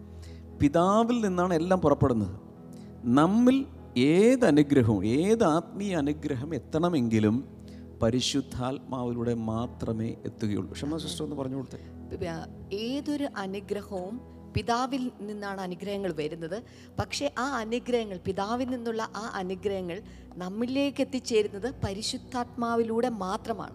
[0.61, 2.41] പിതാവിൽ നിന്നാണ് എല്ലാം പുറപ്പെടുന്നത്.
[3.05, 3.65] നമ്മിൽ
[3.97, 7.65] ഏത് അനുഗ്രഹവും ഏത് ആത്മീയ അനുഗ്രഹം എത്തണമെങ്കിലും
[8.03, 10.73] പരിശുദ്ധാത്മാവിലൂടെ മാത്രമേ എത്തുകയുള്ളൂ.
[10.73, 11.81] ക്ഷമ സിസ്റ്റർ ഒന്ന് പറഞ്ഞു കൊടുത്തേ.
[12.73, 14.21] ഏതൊരു അനുഗ്രഹവും
[14.57, 16.63] പിതാവിൽ നിന്നാണ് അനുഗ്രഹങ്ങൾ വരുന്നത്.
[16.99, 20.03] പക്ഷേ ആ അനുഗ്രഹങ്ങൾ പിതാവിൽ നിന്നുള്ള ആ അനുഗ്രഹങ്ങൾ
[20.37, 23.75] നമ്മിലേക്ക് എത്തിച്ചേരുന്നത് പരിശുദ്ധാത്മാവിലൂടെ മാത്രമാണ്.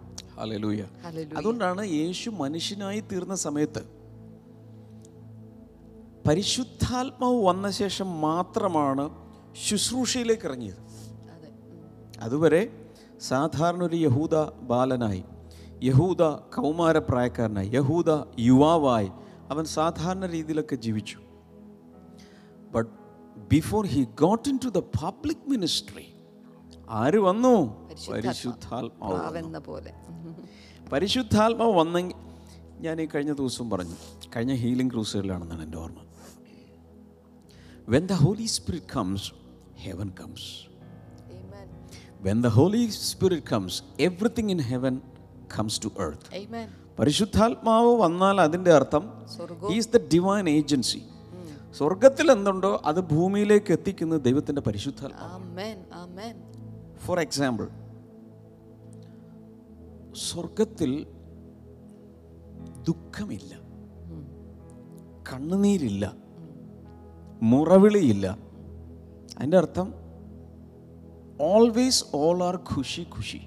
[1.35, 3.98] അതുകൊണ്ടാണ് യേശു മനുഷ്യനായി തീർന്ന സമയത്ത്
[6.27, 9.09] പരിശുദ്ധാത്മാവ് വന്ന ശേഷം മാത്രമാണ്
[9.67, 10.79] ശുശ്രൂഷയിലേക്ക് ഇറങ്ങിയത്.
[12.21, 15.23] അതുവരെ സാധാരണ ഒരു യഹൂദ ബാലനായി
[15.83, 19.11] യഹൂദ കൗമാരപ്രായക്കാരനായി യഹൂദ യുവാവായി
[19.49, 21.17] അവൻ സാധാരണ രീതിയിലൊക്കെ ജീവിച്ചു.
[22.71, 22.89] But
[23.37, 26.13] before he got into the public ministry
[26.89, 27.87] ആര് വന്നു?
[28.11, 29.59] പരിശുദ്ധാത്മാവ്.
[29.59, 29.93] പോലെ.
[30.91, 32.17] പരിശുദ്ധാത്മാവ് വന്നെങ്കിൽ
[32.79, 33.95] ഞാൻ ഈ കഴിഞ്ഞ ദിവസവും പറഞ്ഞു
[34.35, 36.01] കഴിഞ്ഞ ഹീലിംഗ് ക്രൂസുകളിലാണെന്നാണ് എന്റെ ഓർമ്മ
[37.87, 39.27] when the holy spirit comes
[39.85, 40.49] heaven comes.
[42.21, 44.95] When the holy spirit comes everything in heaven
[45.55, 46.27] comes to earth.
[46.99, 49.03] പരിശുദ്ധാത്മാവ് വന്നാൽ അതിന്റെ അർത്ഥം
[49.75, 51.01] ഈസ് ദ ഡിവൈൻ ഏജൻസി
[51.79, 55.77] സ്വർഗത്തിൽ എന്തുണ്ടോ അത് ഭൂമിയിലേക്ക് എത്തിക്കുന്നത് ദൈവത്തിന്റെ പരിശുദ്ധാത്മാവ് Amen.
[56.01, 56.33] Amen.
[57.05, 57.67] ഫോർ എക്സാമ്പിൾ
[60.27, 60.91] സ്വർഗത്തിൽ
[62.88, 63.52] ദുഃഖമില്ല
[65.30, 66.04] കണ്ണുനീരില്ല
[67.42, 68.26] മുറവിളിയില്ല
[69.36, 69.88] അതിൻ്റെ അർത്ഥം
[71.46, 73.40] ഓൾവേസ് ഓൾ ആർ ഖുഷി ഖുഷി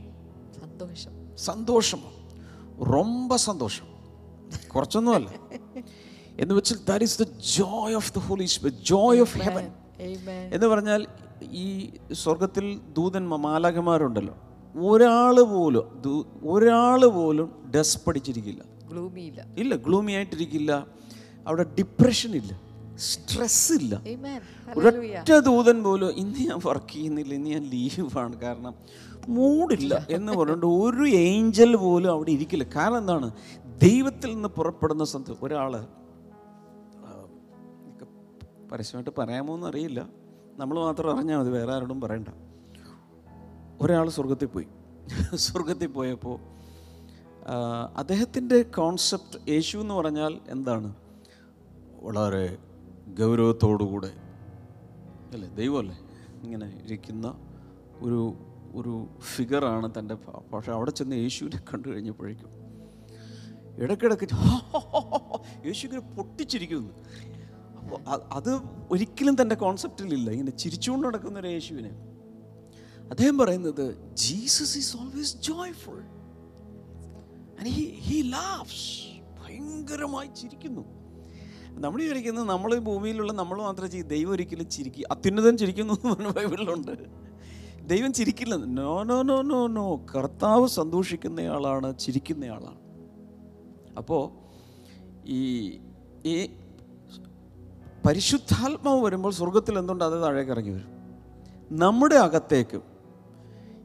[0.60, 1.13] സന്തോഷം
[1.45, 2.01] സന്തോഷം
[2.91, 3.88] ரொம்ப സന്തോഷം
[4.69, 5.30] കുറച്ചൊന്നുമല്ല
[6.39, 8.47] എന്ന് വെച്ചാൽ that is the joy of the holy
[8.86, 9.67] joy of heaven
[10.08, 10.43] Amen.
[10.53, 11.01] എന്ന് പറഞ്ഞാൽ
[11.60, 11.67] ഈ
[12.13, 14.36] സ്വർഗത്തിൽ ദൂതൻ മാലാഖമാരുണ്ടല്ലോ
[14.75, 15.86] ഒരാൾ പോലും
[16.45, 18.62] ഒരാൾ പോലും ഡസ് പഠിച്ചിരിക്കില്ല
[18.92, 20.72] Gloomy ഇല്ല ഇല്ല ഗ്ലൂമി ആയിട്ടിരിക്കില്ല
[21.46, 22.52] അവിടെ ഡിപ്രഷൻ ഇല്ല.
[22.96, 23.94] സ്ട്രെസ് ഇല്ല.
[24.76, 28.74] ഒരൊറ്റ ദൂതൻ പോലും ഇന്ന് ഞാൻ വർക്ക് ചെയ്യുന്നില്ല ഇന്ന് ഞാൻ ലീവാണ് കാരണം
[29.28, 30.07] മൂടില്ല.
[30.11, 32.64] എന്ന് പറഞ്ഞുകൊണ്ട് ഒരു ഏഞ്ചൽ പോലും അവിടെ ഇരിക്കില്ല.
[32.76, 33.28] കാരണം എന്താണ്?
[33.78, 35.72] ദൈവത്തിൽ നിന്ന് പുറപ്പെടുന്ന സന്ത ഒരാൾ
[38.72, 40.00] പരസ്യമായിട്ട് പറയാമോ എന്ന് അറിയില്ല
[40.57, 42.28] നമ്മൾ മാത്രം അറിഞ്ഞാൽ മതി വേറെ ആരോടും പറയണ്ട.
[43.81, 44.66] ഒരാൾ സ്വർഗത്തിൽ പോയി.
[45.35, 46.37] സ്വർഗത്തിൽ പോയപ്പോൾ
[47.96, 50.94] അദ്ദേഹത്തിന്റെ കോൺസെപ്റ്റ് യേശു എന്ന് പറഞ്ഞാൽ എന്താണ്?
[52.02, 52.59] വളരെ
[53.18, 54.11] ഗൗരവത്തോടുകൂടെ.
[55.33, 55.48] അല്ലേ?
[55.48, 55.98] ദൈവമല്ലേ?
[56.42, 57.35] ഇങ്ങനെ ഇരിക്കുന്ന
[57.98, 58.35] ഒരു
[58.74, 62.48] ഒരു ഫിഗറാണ് തന്റെ പക്ഷേ അവിടെ ചെന്ന് യേശുവിനെ കണ്ടു കഴിഞ്ഞപ്പോഴേക്കും
[63.78, 64.28] ഇടയ്ക്കിടയ്ക്ക്
[65.66, 66.92] യേശു ഇങ്ങനെ പൊട്ടിച്ചിരിക്കുന്നു.
[67.78, 71.90] അപ്പോൾ അത് ഒരിക്കലും തന്റെ കോൺസെപ്റ്റിലില്ല ഇങ്ങനെ ചിരിച്ചുകൊണ്ട് നടക്കുന്ന ഒരു യേശുവിനെ.
[73.11, 76.21] അദ്ദേഹം പറയുന്നത് Jesus is always joyful.
[77.68, 80.85] Laughs ഭയങ്കരമായി ചിരിക്കുന്നു.
[81.81, 87.22] നമ്മൾ ചിരിക്കുന്നത് നമ്മൾ ഭൂമിയിലുള്ള നമ്മൾ മാത്രമേ ചെയ്യും ദൈവം ഒരിക്കലും ചിരിക്കുക അത്യുന്നതൻ ചിരിക്കുന്നു എന്ന് ബൈബിളിലുണ്ട്.
[87.88, 88.55] ദൈവം ചിരിക്കില്ല.
[88.55, 92.79] No no no no no കർത്താവ് സന്തോഷിക്കുന്നയാളാണ് ചിരിക്കുന്നയാളാണ്.
[93.96, 94.31] അപ്പോൾ
[95.27, 95.70] ഈ
[96.25, 96.51] ഈ
[98.07, 100.92] പരിശുദ്ധാത്മാവ് വരുമ്പോൾ സ്വർഗത്തിൽ എന്തുകൊണ്ട് അത് താഴേക്ക് ഇറങ്ങി വരും.
[101.79, 102.81] നമ്മുടെ അകത്തേക്ക്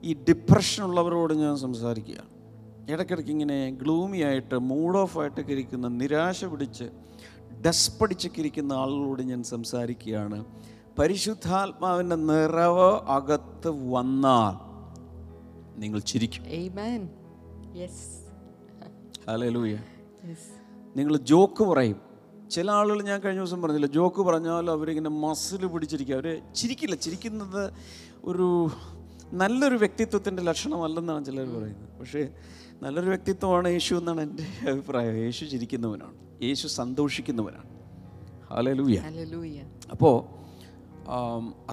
[0.04, 2.37] ഈ ഡിപ്രഷനുള്ളവരോട് ഞാൻ സംസാരിക്കുകയാണ്.
[2.90, 6.84] ഇടയ്ക്കിടയ്ക്ക് ഇങ്ങനെ ഗ്ലൂമി ആയിട്ട് മൂഡ് ഓഫ് ആയിട്ടൊക്കെ ഇരിക്കുന്ന നിരാശ പിടിച്ച്
[7.66, 10.46] ഡസ്പടിച്ചൊക്കെ ഇരിക്കുന്ന ആളുകളോട് ഞാൻ സംസാരിക്കുകയാണ്.
[11.00, 14.54] പരിശുദ്ധാത്മാവിന്റെ നിറവ് അകത്ത് വന്നാൽ
[15.80, 16.44] നിങ്ങൾ ചിരിക്കും.
[20.96, 21.98] നിങ്ങൾ ജോക്ക് പറയും.
[22.52, 26.96] ചില ആളുകൾ ഞാൻ കഴിഞ്ഞ ദിവസം പറഞ്ഞില്ല ജോക്ക് പറഞ്ഞാൽ അവരിങ്ങനെ മസിൽ പിടിച്ചിരിക്കുക അവർ ചിരിക്കില്ല.
[26.96, 27.74] ചിരിക്കുന്നത്
[28.24, 28.70] ഒരു
[29.34, 32.00] നല്ലൊരു വ്യക്തിത്വത്തിന്റെ ലക്ഷണമല്ലെന്നാണ് ചിലർ പറയുന്നത്.
[32.00, 32.30] പക്ഷേ
[32.82, 35.16] നല്ലൊരു വ്യക്തിത്വമാണ് യേശു എന്നാണ് എന്റെ അഭിപ്രായം.
[35.26, 36.16] യേശു ചിരിക്കുന്നവനാണ്
[36.48, 37.70] യേശു സന്തോഷിക്കുന്നവനാണ്.
[38.50, 39.00] ഹാലലൂയ.
[39.94, 40.16] അപ്പോൾ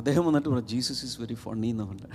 [0.01, 2.09] അദ്ദേഹം വന്നിട്ട് പറഞ്ഞു ജീസസ് ഈസ് വെരി ഫണ്ണി എന്ന് പറഞ്ഞു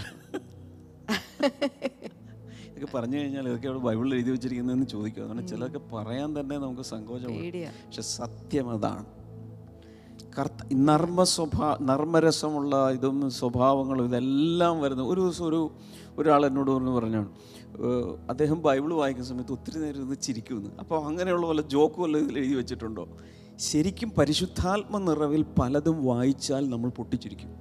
[2.69, 5.21] ഇതൊക്കെ പറഞ്ഞു കഴിഞ്ഞാൽ ഇതൊക്കെ അവിടെ ബൈബിളിൽ എഴുതി വെച്ചിരിക്കുന്നതെന്ന് ചോദിക്കും.
[5.23, 7.71] അതുകൊണ്ട് ചിലതൊക്കെ പറയാൻ തന്നെ നമുക്ക് സങ്കോചമാണ് പേടിയാ.
[7.85, 9.05] പക്ഷെ സത്യം അതാണ്.
[10.37, 15.61] കർത്ത നർമ്മ സ്വഭാ നർമ്മരസമുള്ള ഇതും സ്വഭാവങ്ങളും ഇതെല്ലാം വരുന്നത് ഒരു ദിവസം ഒരു
[16.19, 17.29] ഒരാൾ എന്നോട് പറഞ്ഞു പറഞ്ഞാണ്
[18.29, 20.71] അദ്ദേഹം ബൈബിൾ വായിക്കുന്ന സമയത്ത് ഒത്തിരി നേരം ഇരുന്ന് ചിരിക്കുമെന്ന്.
[20.79, 23.07] അപ്പോൾ അങ്ങനെയുള്ള വല്ല ജോക്ക് വല്ല ഇതിൽ എഴുതി വെച്ചിട്ടുണ്ടോ?
[23.57, 27.51] ശരിക്കും പരിശുദ്ധാത്മ നിറവിൽ പലതും വായിച്ചാൽ നമ്മൾ പൊട്ടിച്ചിരിക്കും.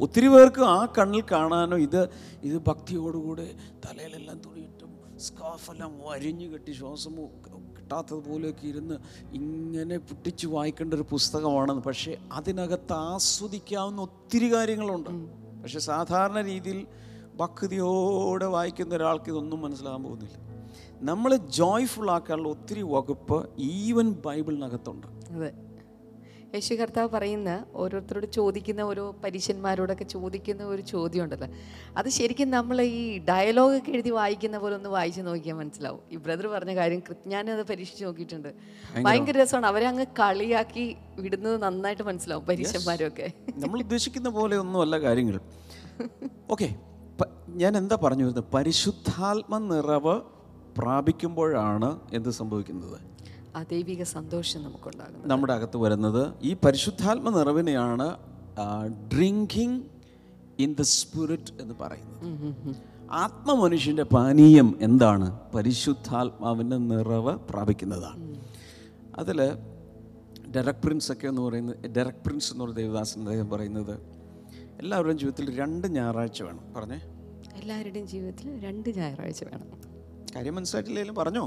[0.00, 2.08] ഒത്തിരി പേർക്ക് ആ കണ്ണിൽ കാണാനോ ഇത്
[2.42, 7.12] ഇത് ഭക്തിയോടുകൂടെ തലയിലെല്ലാം തുണിയിട്ടും സ്കാഫെല്ലാം വരിഞ്ഞു കെട്ടി ശ്വാസം
[7.76, 8.96] കിട്ടാത്തതുപോലെയൊക്കെ ഇരുന്ന്
[9.32, 11.82] ഇങ്ങനെ പൊട്ടിച്ച് വായിക്കേണ്ട ഒരു പുസ്തകമാണെന്ന്.
[11.82, 15.10] പക്ഷേ അതിനകത്ത് ആസ്വദിക്കാവുന്ന ഒത്തിരി കാര്യങ്ങളുണ്ട്.
[15.62, 16.86] പക്ഷെ സാധാരണ രീതിയിൽ
[17.34, 20.36] ഭക്തിയോടെ വായിക്കുന്ന ഒരാൾക്ക് ഇതൊന്നും മനസ്സിലാകാൻ പോകുന്നില്ല.
[21.00, 25.06] നമ്മൾ ജോയ്ഫുൾ ആക്കാനുള്ള ഒത്തിരി വകുപ്പ് ഈവൻ ബൈബിളിനകത്തുണ്ട്.
[25.06, 25.52] അതെ.
[26.54, 31.48] യേശു കർത്താവ് പറയുന്ന ഓരോരുത്തരോട് ചോദിക്കുന്ന ഓരോ പരീക്ഷന്മാരോടൊക്കെ ചോദിക്കുന്ന ഒരു ചോദ്യം ഉണ്ടല്ലോ
[31.96, 36.00] അത് ശരിക്കും നമ്മൾ ഈ ഡയലോഗ് ഒക്കെ എഴുതി വായിക്കുന്ന പോലെ ഒന്ന് വായിച്ച് നോക്കിയാൽ മനസ്സിലാവും.
[36.12, 38.54] ഈ ബ്രദർ പറഞ്ഞ കാര്യം ഞാനത് പരീക്ഷിച്ച് നോക്കിയിട്ടുണ്ട്.
[39.02, 39.42] ഭയങ്കര.
[39.42, 39.66] രസമാണ്.
[39.66, 43.32] അവരെ അങ്ങ് കളിയാക്കി വിടുന്നത് നന്നായിട്ട് മനസ്സിലാവും പരീശന്മാരൊക്കെ.
[43.56, 45.40] നമ്മൾ ഉദ്ദേശിക്കുന്ന പോലെ ഒന്നുമല്ല കാര്യങ്ങൾ.
[46.50, 46.91] ഓക്കെ
[47.48, 48.44] ഞാൻ എന്താ പറഞ്ഞു വരുന്നത്?
[48.54, 50.20] പരിശുദ്ധാത്മ നിറവ്
[50.78, 52.98] പ്രാപിക്കുമ്പോഴാണ് എന്ത് സംഭവിക്കുന്നത്?
[53.56, 55.30] ആ ദൈവിക സന്തോഷം നമുക്കുണ്ടാകുന്നത്.
[55.30, 58.16] നമ്മുടെ അകത്ത് വരുന്നത് ഈ പരിശുദ്ധാത്മ നിറവിനെയാണ്
[59.14, 59.82] ഡ്രിങ്കിങ്
[60.58, 62.76] ഇൻ ദ സ്പിരിറ്റ് എന്ന് പറയുന്നത്.
[63.10, 65.40] ആത്മമനുഷ്യന്റെ പാനീയം എന്താണ്?
[65.54, 68.36] പരിശുദ്ധാത്മാവിന്റെ നിറവ് പ്രാപിക്കുന്നതാണ്.
[69.18, 69.38] അതിൽ
[70.56, 73.94] ഡെറക് പ്രിൻസ് ഒക്കെ എന്ന് പറയുന്നത് ഡെറക് പ്രിൻസ് എന്ന് പറയുന്ന ദേവദാസൻ അദ്ദേഹം പറയുന്നത്
[74.80, 76.64] എല്ലാവരുടെയും ജീവിതത്തിൽ രണ്ട് ഞായറാഴ്ച വേണം.
[76.76, 77.00] പറഞ്ഞേ.
[77.60, 79.68] എല്ലാവരുടെയും ജീവിതത്തിൽ രണ്ട് ഞായറാഴ്ച വേണം.
[80.36, 81.44] കാര്യം മനസ്സിലായിട്ടില്ലെങ്കിലും പറഞ്ഞോ?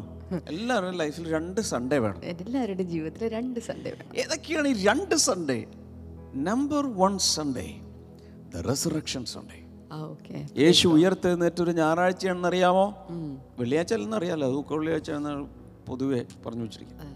[0.50, 2.20] എല്ലാവരുടെയും ലൈഫിൽ രണ്ട് സൺഡേ വേണം.
[2.24, 4.18] എല്ലാവരുടെയും ജീവിതത്തിൽ രണ്ട് സൺഡേ വേണം.
[4.18, 5.60] ഏതൊക്കെയാണ് ഈ രണ്ട് Sunday
[6.50, 7.68] number one Sunday
[8.56, 9.60] the resurrection Sunday
[10.58, 12.86] യേശു ഉയർത്തെഴുന്നേറ്റ് ഒരു ഞായറാഴ്ചയാണെന്ന് അറിയാമോ
[13.60, 15.34] വെള്ളിയാഴ്ച അല്ലെന്ന് അറിയാമല്ലോ അത് വെള്ളിയാഴ്ച എന്ന്
[15.88, 17.08] പൊതുവെ പറഞ്ഞു വെച്ചിരിക്കുന്നത്.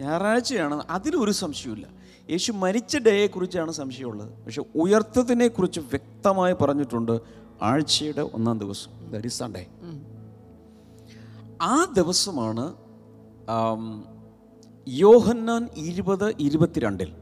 [0.00, 1.86] ഞായറാഴ്ചയാണ് അതിലൊരു സംശയമില്ല
[2.30, 4.32] യേശു മരിച്ച ഡേയെ കുറിച്ചാണ് സംശയമുള്ളത്.
[4.44, 7.20] പക്ഷെ ഉയർത്തതിനെ കുറിച്ച് വ്യക്തമായി പറഞ്ഞിട്ടുണ്ട്
[7.62, 9.10] ആഴ്ചയുടെ ഒന്നാം ദിവസം.
[9.10, 9.66] ദാറ്റ് ഈസ് സൺഡേ
[11.62, 12.74] ആ ദിവസമാണ്
[14.88, 17.12] യോഹന്നാൻ ഇരുപത് ഇരുപത്തിരണ്ടിൽ.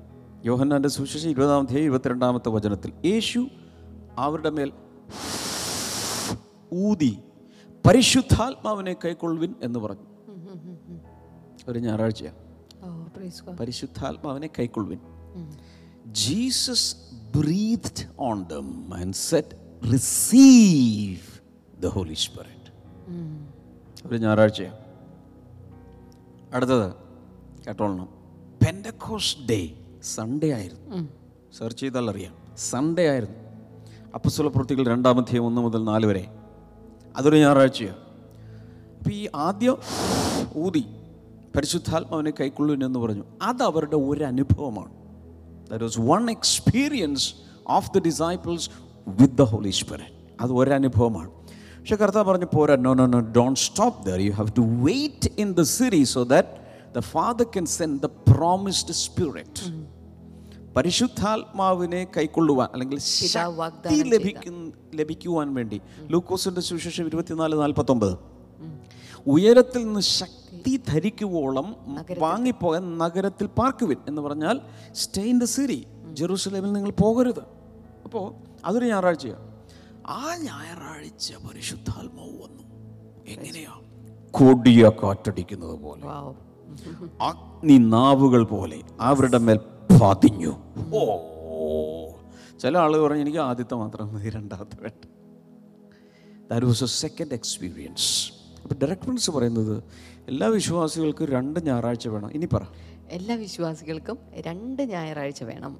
[0.45, 3.47] യോഹന്നാന്റെ സുവിശേഷം ഇരുപതാം അധ്യായം ഇരുപത്തിരണ്ടാമത്തെ വചനത്തിൽ യേശു
[4.19, 4.73] അവരുടെ മേൽ
[6.73, 7.19] ഊതി
[7.87, 10.07] പരിശുദ്ധാത്മാവിനെ കൈക്കൊള്ളുവിൻ എന്ന് പറഞ്ഞു.
[11.69, 12.37] ഒരു ഞായറാഴ്ചയാണ്.
[13.59, 14.99] പരിശുദ്ധാത്മാവിനെ കൈക്കൊള്ളുവിൻ.
[16.07, 16.97] Jesus
[17.37, 22.71] breathed on them and said receive the holy spirit
[24.09, 24.77] ഒരു ഞായറാഴ്ചയാണ്
[26.55, 26.93] അടുത്തത്
[27.67, 28.09] കേട്ടോളണം.
[28.67, 31.09] പെൻഡക്കോസ് ഡേ സൺഡേ ആയിരുന്നു.
[31.59, 32.35] സെർച്ച് ചെയ്താൽ അറിയാം.
[32.59, 33.39] സൺഡേ ആയിരുന്നു.
[34.15, 36.41] അപ്പസ്വല പ്രവൃത്തികൾ രണ്ടാമധ്യം ഒന്ന് മുതൽ നാല് വരെ.
[37.17, 37.97] അതൊരു ഞായറാഴ്ചയാണ്
[38.99, 39.77] അപ്പോൾ ഈ ആദ്യം
[40.57, 40.85] ഊതി.
[41.57, 43.25] പരിശുദ്ധാത്മാവിനെ കൈക്കൊള്ളുവിൻ എന്ന് പറഞ്ഞു.
[43.43, 44.93] അത് അവരുടെ ഒരു അനുഭവമാണ്.
[45.71, 47.35] That was one experience
[47.69, 48.71] of the disciples
[49.19, 50.13] with the holy spirit
[50.43, 51.31] അത് ഒരനുഭവമാണ്.
[51.79, 55.49] പക്ഷെ കർത്താവ് പറഞ്ഞു പോരാ no no no don't stop there you have to wait in
[55.61, 56.49] the city so that
[56.97, 59.65] the father can send the promised spirit
[60.77, 64.59] പരിശുദ്ധാത്മാവിനെ കൈക്കൊള്ളുവാൻ അല്ലെങ്കിൽ ശക്തി ചെയ്ത.
[65.01, 65.79] ലഭിക്കുവാൻ വേണ്ടി
[66.13, 68.15] ലൂക്കോസിന്റെ സുവിശേഷം ഇരുപത്തിനാല് നാൽപ്പത്തൊമ്പത്.
[69.35, 71.69] ഉയരത്തിൽ നിന്ന് ശക്തി ധരിക്കുവോളം
[72.25, 74.57] വാങ്ങിപ്പോകാൻ നഗരത്തിൽ പാർക്കുവിൻ എന്ന് പറഞ്ഞാൽ
[75.03, 75.81] സ്റ്റേ ഇൻ ദ സിരി
[76.21, 77.45] ജെറൂസലേമിൽ നിങ്ങൾ പോകരുത്.
[78.07, 78.25] അപ്പോൾ
[78.65, 79.53] അതൊരു ഞായറാഴ്ചയാണ്
[80.07, 82.63] ആ ഞായറാഴ്ച പരിശുദ്ധാത്മാവ് വന്നു.
[83.29, 83.81] എങ്ങനെയാ?
[84.31, 86.07] കൊടിയ കാറ്റടിക്കുന്നത് പോലെ.
[86.07, 86.35] വാവ്.
[87.23, 89.61] അഗ്നി നാവുകൾ പോലെ അവരുടെ മേൽ
[90.03, 90.53] പതിഞ്ഞു.
[90.95, 92.09] ഓ.
[92.61, 95.05] ചില ആളുകൾ പറഞ്ഞു എനിക്ക് ആദ്യത്തെ മാത്രം മതി രണ്ടാമത്തെ വേണ്ട.
[96.51, 99.83] That was a second experience അപ്പോൾ ഡയറക്ട് പ്രിൻസ് പറയുന്നത്
[100.29, 102.33] എല്ലാ വിശ്വാസികൾക്കും രണ്ട് ഞായറാഴ്ച വേണം.
[102.33, 102.63] ഇനി പറ.
[103.11, 105.79] എല്ലാ വിശ്വാസികൾക്കും രണ്ട് ഞായറാഴ്ച വേണം.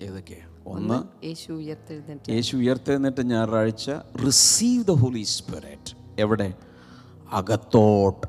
[0.00, 0.51] ഏതൊക്കെയാ?
[0.66, 2.30] ഒന്ന് യേശു ഉയർത്തെഴുന്നേറ്റ്.
[2.30, 3.90] യേശു ഉയർത്തെഴുന്നേറ്റ് ഞായറാഴ്ച
[4.26, 6.54] റിസീവ് ദ ഹോളി സ്പിരിറ്റ് എവിടെ?
[7.32, 8.26] അകത്തോട്ട്.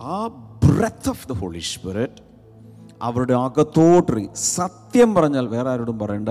[0.00, 0.26] ആ
[0.64, 2.22] breath of the holy spirit
[3.02, 6.28] അവരുടെ അകത്തോട്ട് സത്യം പറഞ്ഞാൽ വേറെ ആരോടും പറയണ്ട.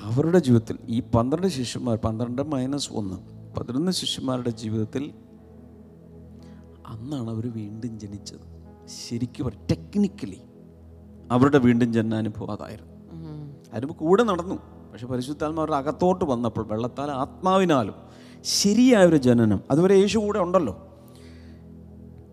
[0.00, 3.16] അവരുടെ ജീവിതത്തിൽ ഈ പന്ത്രണ്ട് ശിഷ്യന്മാർ പന്ത്രണ്ട് മൈനസ് ഒന്ന്
[3.56, 5.12] പതിനൊന്ന് ശിഷ്യന്മാരുടെ ജീവിതത്തിൽ
[6.86, 8.44] അന്നാണ് അവർ വീണ്ടും ജനിച്ചത്.
[9.08, 10.40] ശരിക്കും ടെക്നിക്കലി
[11.30, 12.96] അവരുടെ വീണ്ടും ജന്മാനുഭവം അതായിരുന്നു
[13.72, 14.54] അതിന് കൂടെ നടന്നു.
[14.92, 17.94] പക്ഷെ പരിശുദ്ധാത്മാരുടെ അകത്തോട്ട് വന്നപ്പോൾ വെള്ളത്താൽ ആത്മാവിനാലും
[18.44, 19.60] ശരിയായ ഒരു ജനനം.
[19.70, 20.82] അതുവരെ യേശു കൂടെ ഉണ്ടല്ലോ.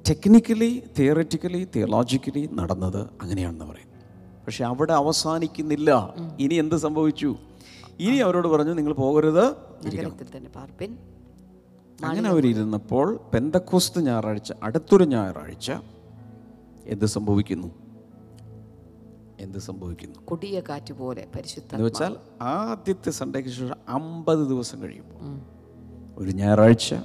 [0.09, 3.89] ടെക്നിക്കലി തിയററ്റിക്കലി തിയോളജിക്കലി നടന്നത് അങ്ങനെയാണെന്ന് പറയും.
[4.45, 6.13] പക്ഷെ അവിടെ അവസാനിക്കുന്നില്ല.
[6.39, 7.35] ഇനി എന്ത് സംഭവിച്ചു?
[7.99, 9.45] ഇനി അവരോട് പറഞ്ഞു നിങ്ങൾ പോകരുത്.
[12.05, 15.71] അങ്ങനെ അവരിരുന്നപ്പോൾ പെന്തക്കോസ്ത് ഞായറാഴ്ച അടുത്തൊരു ഞായറാഴ്ച
[16.85, 17.82] എന്ത് സംഭവിക്കുന്നു?
[19.43, 20.19] എന്ത് സംഭവിക്കുന്നു?
[20.25, 25.19] കൊടിയ കാറ്റ് പോലെ പരിശുദ്ധ എന്ന് വെച്ചാൽ ആദ്യത്തെ സൺഡേക്ക് ശേഷം അമ്പത് ദിവസം കഴിയുമ്പോൾ
[26.23, 26.95] ഒരു ഞായറാഴ്ച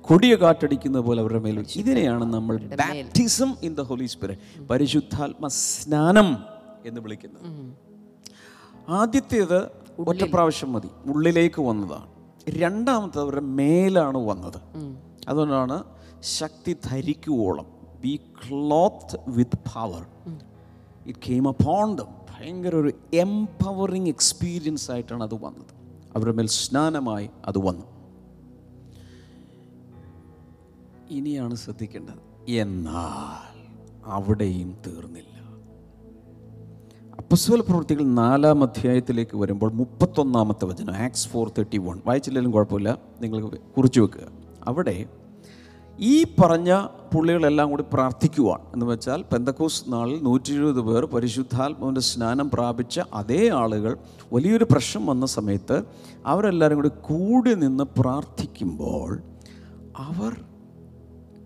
[0.00, 6.28] കൊടിയ കാറ്റടിക്കുന്ന പോലെ അവരുടെ മേൽ ഇതിനെയാണ് നമ്മൾ baptism in the holy spirit പരിശുദ്ധാത്മ സ്നാനം
[6.86, 7.48] എന്ന് വിളിക്കുന്നത്.
[8.88, 9.60] ആദ്യത്തേത്
[9.98, 10.88] ഒറ്റ പ്രാവശ്യം മതി.
[11.06, 12.08] ഉള്ളിലേക്ക് വന്നതാണ്.
[12.48, 14.60] രണ്ടാമത്തെ അവരുടെ മേലാണ് വന്നത്.
[15.28, 15.76] അതുകൊണ്ടാണ്
[16.20, 17.66] ശക്തി ധരിക്കുവോളം.
[18.00, 20.06] Be clothed with power
[21.06, 25.74] it came upon them ഭയങ്കര ഒരു എംപവറിങ് എക്സ്പീരിയൻസ് ആയിട്ടാണ് അത് വന്നത്.
[26.16, 27.86] അവരുടെ മേൽ സ്നാനമായി അത് വന്നു.
[31.10, 32.50] ഇനിയാണ് ശ്രദ്ധിക്കേണ്ടത്.
[32.50, 33.66] എന്നാൽ
[34.04, 35.36] അവിടെയും തീർന്നില്ല.
[37.18, 42.00] അപ്പസ്വല പ്രവൃത്തികൾ നാലാം അധ്യായത്തിലേക്ക് വരുമ്പോൾ മുപ്പത്തൊന്നാമത്തെ വചനം ആക്സ് ഫോർ തേർട്ടി വൺ.
[42.06, 42.98] വായിച്ചില്ലെങ്കിലും കുഴപ്പമില്ല.
[43.20, 44.28] നിങ്ങൾ കുറിച്ചു വെക്കുക.
[44.64, 45.06] അവിടെ
[46.00, 53.00] ഈ പറഞ്ഞ പുള്ളികളെല്ലാം കൂടി പ്രാർത്ഥിക്കുവാൻ എന്ന് വെച്ചാൽ പെന്തക്കോസ് നാളിൽ നൂറ്റി ഇരുപത് പേർ പരിശുദ്ധാത്മാവിന്റെ സ്നാനം പ്രാപിച്ച
[53.14, 53.98] അതേ ആളുകൾ
[54.32, 55.82] വലിയൊരു പ്രശ്നം വന്ന സമയത്ത്
[56.26, 59.18] അവരെല്ലാവരും കൂടി കൂടി നിന്ന് പ്രാർത്ഥിക്കുമ്പോൾ
[59.96, 60.40] അവർ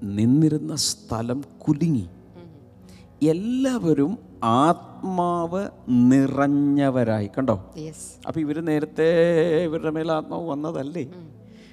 [0.03, 2.09] നിന്നിരുന്ന സ്ഥലം കുലുങ്ങി.
[3.23, 7.31] എല്ലാവരും ആത്മാവ് നിറഞ്ഞവരായി.
[7.39, 7.71] കണ്ടോ?
[8.27, 9.09] അപ്പം ഇവർ നേരത്തെ
[9.65, 11.09] ഇവരുടെ മേൽ ആത്മാവ് വന്നതല്ലേ?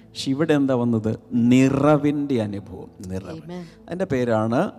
[0.10, 1.12] പക്ഷെ ഇവിടെ എന്താ വന്നത്?
[1.34, 3.42] നിറവിന്റെ അനുഭവം നിറവ്.
[3.86, 4.72] അതിന്റെ പേരാണ്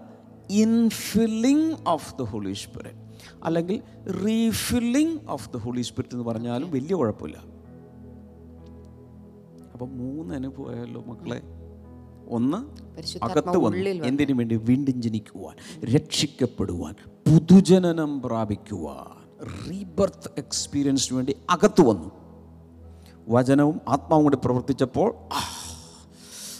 [0.51, 3.03] infilling of the holy spirit
[3.45, 3.79] അല്ലെങ്കിൽ
[4.25, 7.39] refilling of the holy spirit എന്ന് പറഞ്ഞാലും വലിയ കുഴപ്പമില്ല.
[9.73, 11.41] അപ്പം മൂന്ന് അനുഭവമായല്ലോ മക്കളെ.
[12.29, 12.59] ഒന്ന്
[13.25, 14.57] അകത്ത് വന്ന് എന്തിനു വേണ്ടി?
[14.57, 15.55] വീണ്ടും ജനിക്കുവാൻ
[15.95, 16.95] രക്ഷിക്കപ്പെടുവാൻ
[17.27, 19.07] പുതുജനനം പ്രാപിക്കുവാൻ
[19.69, 22.11] റീബർത്ത് എക്സ്പീരിയൻസിന് വേണ്ടി അകത്ത് വന്നു.
[23.29, 25.15] വചനവും ആത്മാവും കൂടി പ്രവർത്തിച്ചപ്പോൾ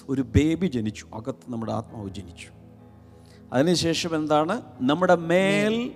[0.09, 1.07] ഒരു ബേബി ജനിച്ചു.
[1.15, 2.49] അകത്ത് നമ്മുടെ ആത്മാവ് ജനിച്ചു.
[3.53, 4.63] അതിനുശേഷം എന്താണ്?
[4.81, 5.93] നമ്മുടെ മേൽ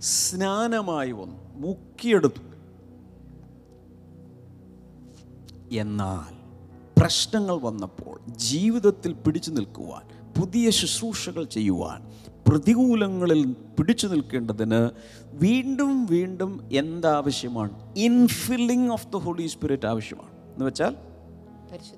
[0.00, 1.36] സ്നാനമായി വന്നു.
[1.54, 2.52] മുക്കിയെടുത്തു.
[5.74, 6.42] എന്നാൽ
[7.00, 12.12] പ്രശ്നങ്ങൾ വന്നപ്പോൾ ജീവിതത്തിൽ പിടിച്ചു നിൽക്കുവാൻ പുതിയ ശുശ്രൂഷകൾ ചെയ്യുവാൻ
[12.48, 14.90] പ്രതികൂലങ്ങളിൽ പിടിച്ചു നിൽക്കേണ്ടതിന്
[15.32, 17.94] വീണ്ടും വീണ്ടും എന്താവശ്യമാണ്?
[17.96, 20.30] Infilling of the holy spirit ആവശ്യമാണ്.
[20.30, 20.96] എന്ന് വെച്ചാൽ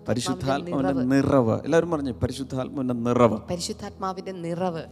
[0.09, 1.61] പരിശുദ്ധാത്മാവിന്റെ നിറവ്.
[1.65, 3.39] എല്ലാവരും പറഞ്ഞു പരിശുദ്ധാത്മാവിന്റെ നിറവ്.
[3.51, 4.83] പരിശുദ്ധാത്മാവിന്റെ നിറവ്.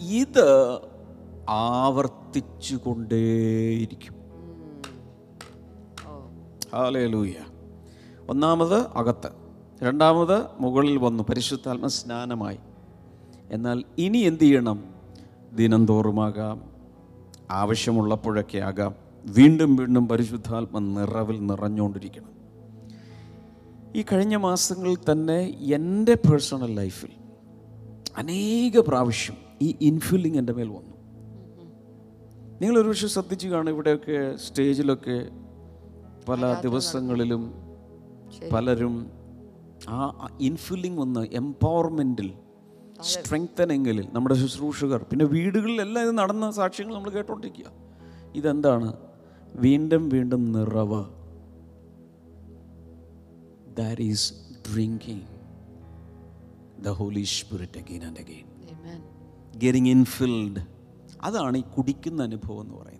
[0.00, 0.80] ഇത്
[1.48, 4.14] ആവർത്തിച്ചു കൊണ്ടേയിരിക്കും
[8.28, 9.28] ഒന്നാമത് അകത്ത്.
[9.82, 11.22] രണ്ടാമത് മുകളിൽ വന്നു.
[11.22, 12.58] പരിശുദ്ധാത്മ സ്നാനമായി.
[13.50, 14.97] എന്നാൽ ഇനി എന്ത് ചെയ്യണം?
[15.52, 16.62] ദിനംതോറുമാകാം
[17.50, 18.94] ആവശ്യമുള്ളപ്പോഴൊക്കെ ആകാം
[19.26, 22.38] വീണ്ടും വീണ്ടും പരിശുദ്ധാത്മ നിറവിൽ നിറഞ്ഞുകൊണ്ടിരിക്കണം.
[23.96, 27.10] ഈ കഴിഞ്ഞ മാസങ്ങളിൽ തന്നെ എന്റെ പേഴ്സണൽ ലൈഫിൽ
[28.16, 30.98] അനേക പ്രാവശ്യം ഈ ഇൻഫില്ലിങ് എന്റെ മേൽ വന്നു.
[32.60, 35.28] നിങ്ങൾ ഒരു പക്ഷേ ശ്രദ്ധിച്ചു കാണും ഇവിടെയൊക്കെ സ്റ്റേജിലൊക്കെ
[36.28, 37.54] പല ദിവസങ്ങളിലും
[38.52, 39.10] പലരും
[39.88, 42.32] ആ ഇൻഫില്ലിംഗ് വന്ന് എംപവർമെന്റിൽ
[43.02, 47.72] സ്ട്രെങ്തനിങ്ങിൽ നമ്മുടെ ശുശ്രൂഷകർ പിന്നെ വീടുകളിലെല്ലാം ഇത് നടന്ന സാക്ഷ്യങ്ങൾ നമ്മൾ കേട്ടോണ്ടിരിക്കുക.
[48.34, 48.92] ഇതെന്താണ്?
[49.54, 51.04] വീണ്ടും വീണ്ടും നിറവ്.
[53.76, 54.32] That is
[54.72, 55.20] drinking
[56.84, 59.58] the holy spirit again and again Amen.
[59.58, 60.60] Getting infilled
[61.22, 62.97] അതാണ് ഈ കുടിക്കുന്ന അനുഭവം എന്ന് പറയുന്നത്.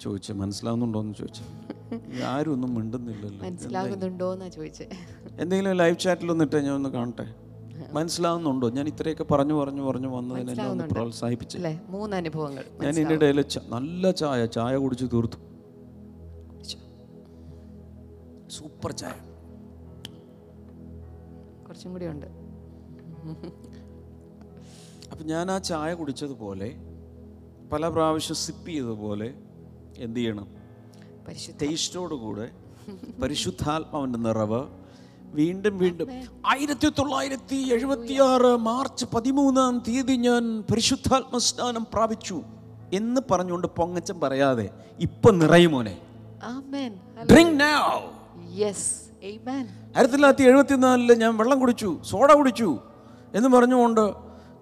[0.00, 1.42] ചോദിച്ചു മനസ്സിലാവുന്നുണ്ടോ എന്ന് ചോദിച്ചു
[2.24, 3.46] ആരും ഒന്നും മിണ്ടുന്നില്ലല്ലോ.
[3.46, 4.88] മനസ്സിലാകുന്നുണ്ടോ എന്നാ ചോദിച്ചേ.
[5.40, 7.34] എന്തെങ്കിലും ലൈവ് ചാറ്റിൽ ഒന്നിട്ട് ഞാൻ ഒന്ന് കാണട്ടെ.
[7.92, 8.70] മനസ്സിലാവുന്നുണ്ടോ?
[8.70, 11.58] ഞാൻ ഇത്രയൊക്കെ പറഞ്ഞു പറഞ്ഞു പറഞ്ഞു വന്നതിനെ ഒന്ന് പ്രോത്സാഹിപ്പിച്ചു.
[11.88, 15.38] മൂന്ന് അനുഭവങ്ങൾ ഞാൻ ഇതിന്റെ ഇടയിൽ നല്ല ചായ ചായ കുടിച്ച് തീർത്തു.
[18.50, 19.14] സൂപ്പർ ചായ.
[21.68, 22.26] കുറച്ചും കൂടി ഉണ്ട്.
[25.12, 26.68] അപ്പം ഞാൻ ആ ചായ കുടിച്ചതുപോലെ
[27.72, 29.34] പല പ്രാവശ്യം സിപ്പ് ചെയ്തതുപോലെ
[29.98, 30.46] എന്ത് ചെയ്യണം?
[31.60, 32.46] ടേസ്റ്റോടുകൂടെ
[33.22, 34.60] പരിശുദ്ധാത്മാവിന്റെ നിറവ്
[35.34, 36.08] വീണ്ടും വീണ്ടും
[36.46, 42.38] ആയിരത്തി തൊള്ളായിരത്തി എഴുപത്തി ആറ് മാർച്ച് പതിമൂന്നാം തീയതി ഞാൻ പരിശുദ്ധാത്മ സ്നാനം പ്രാപിച്ചു
[42.92, 44.66] എന്ന് പറഞ്ഞുകൊണ്ട് പൊങ്ങച്ചൻ പറയാതെ
[45.00, 45.96] ഇപ്പൊ നിറയുമോനെ
[49.96, 52.70] ആയിരത്തി തൊള്ളായിരത്തി എഴുപത്തിനാലിൽ ഞാൻ വെള്ളം കുടിച്ചു സോഡ കുടിച്ചു
[53.34, 54.04] എന്ന് പറഞ്ഞുകൊണ്ട്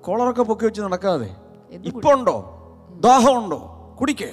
[0.00, 1.28] കോളറൊക്കെ പൊക്കി വെച്ച് നടക്കാതെ.
[1.84, 2.36] ഇപ്പൊ ഉണ്ടോ
[3.00, 3.58] ദാഹമുണ്ടോ?
[4.00, 4.30] കുടിക്കേ.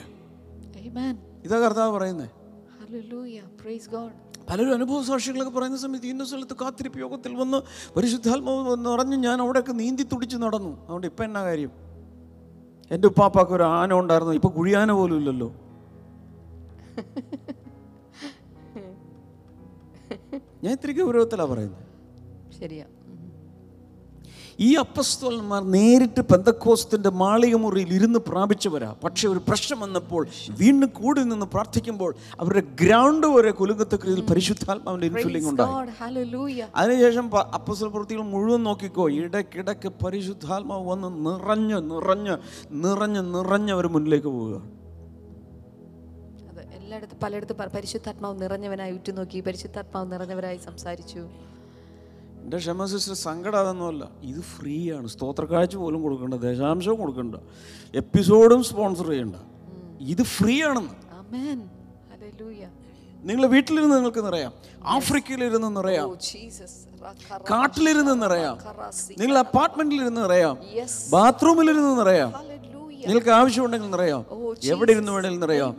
[1.45, 2.29] ഇതാ കർത്താവ് പറയുന്നത്
[4.49, 7.59] പലരും അനുഭവ സാക്ഷികളൊക്കെ പറയുന്ന സമയത്ത് ഇന്ന സ്ഥലത്ത് കാത്തിരിപ്പ് യോഗത്തിൽ വന്ന്
[7.95, 10.71] പരിശുദ്ധാത്മാവ് നിറഞ്ഞ് ഞാൻ അവിടെയൊക്കെ നീന്തി തുടിച്ച് നടന്നു.
[10.81, 11.71] അതുകൊണ്ട് ഇപ്പം എന്നാ കാര്യം?
[12.91, 14.33] എന്റെ ഉപ്പാപ്പാക്ക് ഒരു ആന ഉണ്ടായിരുന്നു.
[14.33, 15.49] ഇപ്പം കുഴിയാന പോലും ഇല്ലല്ലോ.
[20.63, 21.85] ഞാൻ ഇത്തിരി ഗൗരവത്തിലാണ് പറയുന്നത്
[22.59, 22.85] ശരിയാ.
[24.59, 28.95] ഈ അപ്പസ്തോലന്മാർ നേരിട്ട് പെന്തക്കോസ്തിന്റെ മാളികമുറിയിൽ ഇരുന്ന് പ്രാപിച്ചവരാ.
[29.03, 30.27] പക്ഷേ ഒരു പ്രശ്നം വന്നപ്പോൾ
[30.59, 35.73] വീണ്ടും കൂടി നിന്ന് പ്രാർത്ഥിക്കുമ്പോൾ അവരുടെ ഗ്രൗണ്ട് വരെ കുലുങ്ങത്തക്കരിയിൽ പരിശുദ്ധാത്മാവിന്റെ ഇൻഫില്ലിംഗ് ഉണ്ടായി.
[35.73, 36.67] God, hallelujah.
[36.75, 42.37] അതിനുശേഷം അപ്പസ്തോല പ്രവൃത്തികൾ മുഴുവൻ നോക്കിക്കോ ഇടയ്ക്കിടയ്ക്ക് പരിശുദ്ധാത്മാവ് വന്ന് നിറഞ്ഞ് നിറഞ്ഞ്
[42.71, 44.61] നിറഞ്ഞ് നിറഞ്ഞ് അവർ മുന്നിലേക്ക് പോവുക.
[46.77, 51.21] എല്ലായിടത്തും പലയിടത്തും പരിശുദ്ധാത്മാവ് നിറഞ്ഞവനായി ഉറ്റുനോക്കി പരിശുദ്ധാത്മാവ് നിറഞ്ഞവരായി സംസാരിച്ചു.
[52.43, 57.35] എന്റെ ക്ഷമ സിസ്റ്റർ സങ്കടം അതൊന്നുമല്ല ഇത് ഫ്രീ ആണ് സ്തോത്രക്കാഴ്ച പോലും കൊടുക്കണ്ട ദശാംശവും കൊടുക്കണ്ട
[57.93, 59.37] എപ്പിസോഡും സ്പോൺസർ ചെയ്യണ്ട.
[60.05, 60.95] ഇത് ഫ്രീ ആണെന്ന്
[63.23, 64.53] നിങ്ങൾ വീട്ടിലിരുന്ന് നിങ്ങൾക്ക് നിറയാം
[64.87, 66.15] ആഫ്രിക്കയിലിരുന്ന് നിറയാം ഓ
[67.51, 68.55] കാട്ടിലിരുന്ന് നിറയാം
[69.17, 70.55] നിങ്ങൾ അപ്പാർട്ട്മെന്റിലിരുന്ന് നിറയാം
[71.11, 72.31] ബാത്റൂമിലിരുന്ന് നിറയാം
[73.05, 74.25] നിങ്ങൾക്ക് ആവശ്യമുണ്ടെങ്കിൽ നിറയോ?
[74.63, 75.75] എവിടെ ഇരുന്ന് വേണമെങ്കിൽ നിറയോ?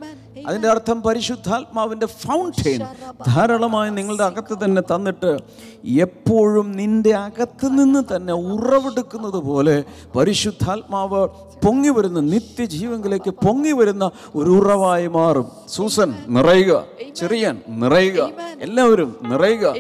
[0.47, 2.81] അതിന്റെ അർത്ഥം പരിശുദ്ധാത്മാവിന്റെ ഫൗണ്ടെയിൻ
[3.27, 5.39] ധാരാളമായി നിങ്ങളുടെ അകത്ത് തന്നെ തന്നിട്ട്
[5.85, 9.85] എപ്പോഴും നിന്റെ അകത്ത് നിന്ന് തന്നെ ഉറവെടുക്കുന്നത് പോലെ
[10.17, 11.29] പരിശുദ്ധാത്മാവ്
[11.65, 15.47] പൊങ്ങി വരുന്ന നിത്യജീവങ്കിലേക്ക് പൊങ്ങി വരുന്ന ഒരു ഉറവായി മാറും.
[15.69, 16.85] സൂസൻ നിറയുക.
[17.17, 18.31] ചെറിയൻ നിറയുക.
[18.61, 19.75] എല്ലാവരും നിറയുക.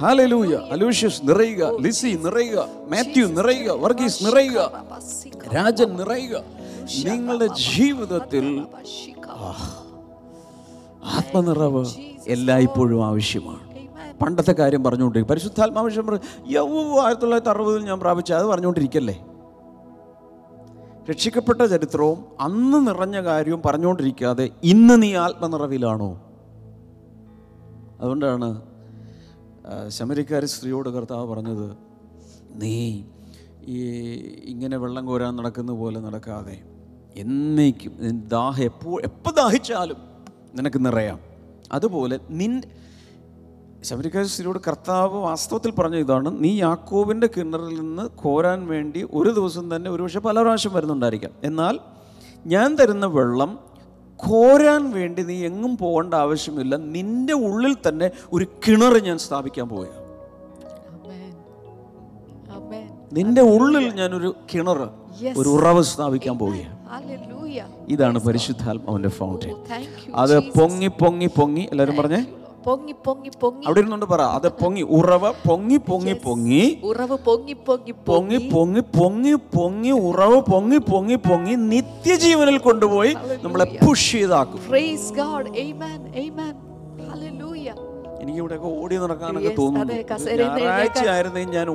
[0.00, 1.80] ഹാലലൂയ അലൂഷ്യസ് നിറയുക.
[1.80, 2.68] ലിസി നിറയുക.
[2.88, 3.70] മാത്യു നിറയുക.
[3.72, 4.84] വർഗീസ് നിറയുക.
[5.56, 6.60] രാജൻ നിറയുക.
[7.06, 8.66] നിങ്ങളുടെ ജീവിതത്തിൽ
[11.04, 11.86] ആത്മനിറവ്
[12.26, 13.70] എല്ലായ്പ്പോഴും ആവശ്യമാണ്.
[14.22, 15.30] പണ്ടത്തെ കാര്യം പറഞ്ഞുകൊണ്ടിരിക്കും.
[15.30, 16.20] പരിശുദ്ധാത്മാവശ്യം
[16.50, 19.24] യവ്വ ആയിരത്തി തൊള്ളായിരത്തി അറുപതിൽ ഞാൻ പ്രാപിച്ച അത് പറഞ്ഞുകൊണ്ടിരിക്കല്ലേ?
[21.10, 26.22] രക്ഷിക്കപ്പെട്ട ചരിത്രവും അന്ന് നിറഞ്ഞ കാര്യവും പറഞ്ഞുകൊണ്ടിരിക്കാതെ ഇന്ന് നീ ആത്മനിറവിലാണോ?
[28.00, 28.62] അതുകൊണ്ടാണ്
[29.88, 31.76] ശമരിക്കാരി സ്ത്രീയോട് കർത്താവ് പറഞ്ഞത്
[32.52, 33.02] നീ
[33.64, 33.78] ഈ
[34.44, 36.69] ഇങ്ങനെ വെള്ളം കോരാൻ നടക്കുന്ന പോലെ നടക്കാതെ
[37.16, 37.92] എന്നേക്കും
[38.28, 39.96] ദാഹം എപ്പോൾ എപ്പോൾ ദാഹിച്ചാലും
[40.54, 41.18] നിനക്ക് നിറയാം
[41.72, 42.62] അതുപോലെ നിൻ
[43.82, 50.18] ശബരിക്കാശിനോട് കർത്താവ് വാസ്തവത്തിൽ പറഞ്ഞ ഇതാണ് നീ യാക്കോബിന്റെ കിണറിൽ നിന്ന് കോരാൻ വേണ്ടി ഒരു ദിവസം തന്നെ ഒരുപക്ഷെ
[50.18, 51.80] പല പ്രാവശ്യം വരുന്നുണ്ടായിരിക്കാം എന്നാൽ
[52.46, 53.58] ഞാൻ തരുന്ന വെള്ളം
[54.16, 59.88] കോരാൻ വേണ്ടി നീ എങ്ങും പോകേണ്ട ആവശ്യമില്ല നിന്റെ ഉള്ളിൽ തന്നെ ഒരു കിണർ ഞാൻ സ്ഥാപിക്കാൻ പോവുക.
[63.12, 64.99] നിന്റെ ഉള്ളിൽ ഞാനൊരു കിണർ.
[65.40, 66.76] ഒരു ഉറവ് സ്ഥാപിക്കാൻ പോവുകയാണ്.
[67.88, 69.54] ഇതാണ് പരിശുദ്ധാത്മാവിന്റെ ഫൗണ്ടൻ.
[70.14, 72.20] അത് പൊങ്ങി പൊങ്ങി പൊങ്ങി എല്ലാവരും പറഞ്ഞേ
[72.64, 77.92] പൊങ്ങി പൊങ്ങി പൊങ്ങി അവിടെ ഇരുന്നുണ്ട് പറ അത് പൊങ്ങി ഉറവ പൊങ്ങി പൊങ്ങി പൊങ്ങി ഉറവ് പൊങ്ങി പൊങ്ങി
[78.08, 84.60] പൊങ്ങി പൊങ്ങി പൊങ്ങി പൊങ്ങി ഉറവ് പൊങ്ങി പൊങ്ങി പൊങ്ങി നിത്യജീവനിൽ കൊണ്ടുപോയി നമ്മളെ പുഷ് ചെയ്താക്കും
[88.22, 89.94] എനിക്ക് ഇവിടെയൊക്കെ ഓടി നടക്കാനൊക്കെ തോന്നുന്നു.
[90.40, 91.68] ഞായറാഴ്ച ആയിരുന്നെങ്കിൽ ഞാൻ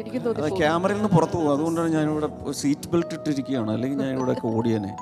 [0.00, 1.52] എനിക്ക് അത് ക്യാമറയിൽ നിന്ന് പുറത്തു പോകും.
[1.52, 2.30] അതുകൊണ്ടാണ് ഞാൻ ഇവിടെ
[2.62, 3.72] സീറ്റ് ബെൽറ്റ് ഇട്ടിരിക്കുകയാണ്.
[3.72, 4.92] അല്ലെങ്കിൽ ഞാൻ ഇവിടെയൊക്കെ ഓടിയനെ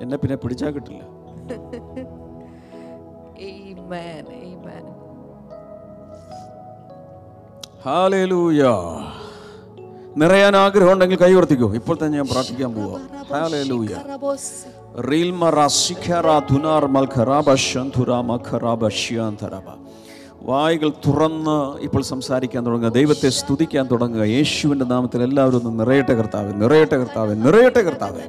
[0.00, 1.02] എന്നെ പിന്നെ പിടിച്ചാൽ കിട്ടില്ല.
[3.36, 4.24] Amen.
[10.16, 11.74] നിറയാൻ ആഗ്രഹം ഉണ്ടെങ്കിൽ കൈ ഉയർത്തിക്കോ.
[11.74, 13.00] ഇപ്പോൾ തന്നെ ഞാൻ പ്രാർത്ഥിക്കാൻ പോവാം.
[20.42, 22.90] വായുകൾ തുറന്ന് ഇപ്പോൾ സംസാരിക്കാൻ തുടങ്ങുക.
[22.90, 24.22] ദൈവത്തെ സ്തുതിക്കാൻ തുടങ്ങുക.
[24.22, 26.62] യേശുവിന്റെ നാമത്തിൽ എല്ലാവരും ഒന്ന് നിറയട്ടെ കർത്താവ്.
[26.62, 27.46] നിറയട്ടെ കർത്താവ്.
[27.46, 28.20] നിറയട്ടെ കർത്താവ്.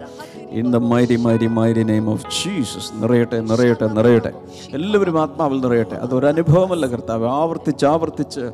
[0.49, 4.33] In the mighty mighty mighty name of Jesus നിറയട്ടെ നിറയട്ടെ നിറയട്ടെ.
[4.73, 5.95] എല്ലാവരും ആത്മാവിൽ നിറയട്ടെ.
[5.95, 7.27] അതൊരനുഭവമല്ല കർത്താവ്.
[7.27, 8.51] ആവർത്തിച്ച് ആവർത്തിച്ച്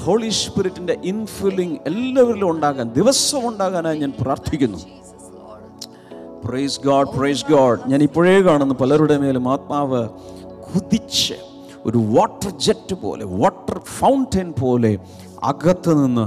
[0.00, 4.80] ഹോളി സ്പിരിറ്റിന്റെ ഇൻഫില്ലിംഗ് എല്ലാവരിലും ഉണ്ടാകാൻ ദിവസം ഉണ്ടാകാനായി ഞാൻ പ്രാർത്ഥിക്കുന്നു.
[6.44, 10.00] പ്രൈസ് ഗോഡ് പ്രൈസ് ഗോഡ് ഞാൻ ഇപ്പോഴേ കാണുന്നു പലരുടെ മേലും ആത്മാവ്
[10.66, 11.36] കുതിച്ച്
[11.86, 14.92] ഒരു വാട്ടർ ജെറ്റ് പോലെ വാട്ടർ ഫൗണ്ടൻ പോലെ
[15.50, 16.26] അകത്ത് നിന്ന്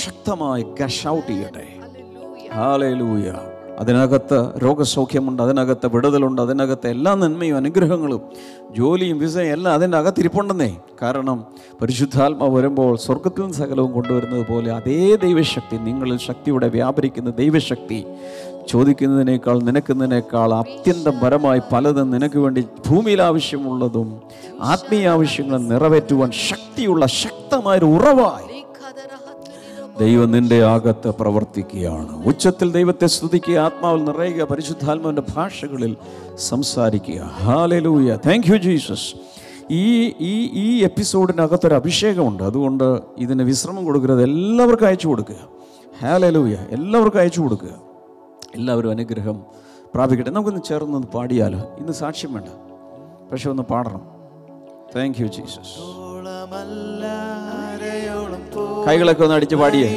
[0.00, 1.66] ശക്തമായി ഗഷ് ഔട്ട് ചെയ്യട്ടെ.
[2.56, 3.32] ഹാലേ ഹാലൂയ
[3.78, 8.22] അതിനകത്ത് രോഗസൗഖ്യമുണ്ട് അതിനകത്ത് വിടുതലുണ്ട് അതിനകത്ത് എല്ലാ നന്മയും അനുഗ്രഹങ്ങളും
[8.76, 10.70] ജോലിയും വിസയും എല്ലാം അതിന്റെ അകത്തിരിപ്പുണ്ടെന്നേ.
[11.02, 11.38] കാരണം
[11.82, 18.00] പരിശുദ്ധാത്മ വരുമ്പോൾ സ്വർഗത്തിൽ നിന്ന് സകലവും കൊണ്ടുവരുന്നത് പോലെ അതേ ദൈവശക്തി നിങ്ങളിൽ ശക്തിയുടെ വ്യാപരിക്കുന്ന ദൈവശക്തി
[18.68, 24.08] ചോദിക്കുന്നതിനേക്കാൾ നിനക്കുന്നതിനേക്കാൾ അത്യന്തം പരമായി പലതും നിനക്ക് വേണ്ടി ഭൂമിയിൽ ആവശ്യമുള്ളതും
[24.64, 28.57] ആത്മീയ ആവശ്യങ്ങളും നിറവേറ്റുവാൻ ശക്തിയുള്ള ശക്തമായൊരു ഉറവായി
[30.00, 32.26] ദൈവം നിന്റെ അകത്ത് പ്രവർത്തിക്കുകയാണ്.
[32.26, 35.96] ഉച്ചത്തിൽ ദൈവത്തെ സ്തുതിക്കുക ആത്മാവിൽ നിറയുക പരിശുദ്ധാത്മാവിന്റെ ഭാഷകളിൽ
[36.38, 37.20] സംസാരിക്കുക.
[37.20, 39.14] ഹാലലൂയ താങ്ക് യു ജീസസ്
[39.70, 42.42] ഈ ഈ ഈ എപ്പിസോഡിനകത്തൊരു അഭിഷേകമുണ്ട്.
[42.42, 44.22] അതുകൊണ്ട് ഇതിന് വിശ്രമം കൊടുക്കരുത്.
[44.22, 45.36] എല്ലാവർക്കും അയച്ചു കൊടുക്കുക.
[46.02, 47.74] ഹാലലൂയ എല്ലാവർക്കും അയച്ചു കൊടുക്കുക.
[48.54, 49.42] എല്ലാവരും അനുഗ്രഹം
[49.94, 50.30] പ്രാപിക്കട്ടെ.
[50.30, 51.58] നമുക്കൊന്ന് ചേർന്നൊന്ന് പാടിയാലോ?
[51.58, 52.48] ഇന്ന് സാക്ഷ്യം വേണ്ട.
[53.32, 54.00] പക്ഷെ ഒന്ന് പാടണം.
[54.96, 55.98] താങ്ക് യു ജീസസ്
[58.88, 59.88] കൈകളൊക്കെ ഒന്ന് അടിച്ച് പാടിയേ.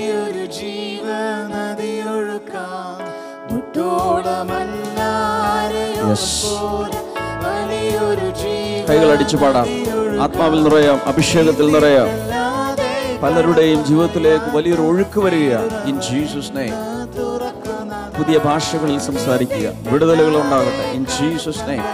[8.89, 9.67] കൈകൾ അടിച്ചു പാടാം.
[10.23, 12.09] ആത്മാവിൽ നിറയാം അഭിഷേകത്തിൽ നിറയാം.
[13.23, 16.91] പലരുടെയും ജീവിതത്തിലേക്ക് വലിയൊരു ഒഴുക്ക് വരികയാണ് ഇൻ ജീസസ് നെയ്മ്
[18.17, 19.91] പുതിയ ഭാഷകളിൽ സംസാരിക്കുക.
[19.91, 20.85] വിടുതലുകൾ ഉണ്ടാകട്ടെ.
[20.93, 21.87] ഇൻ ജീസസ് നെയ്മ്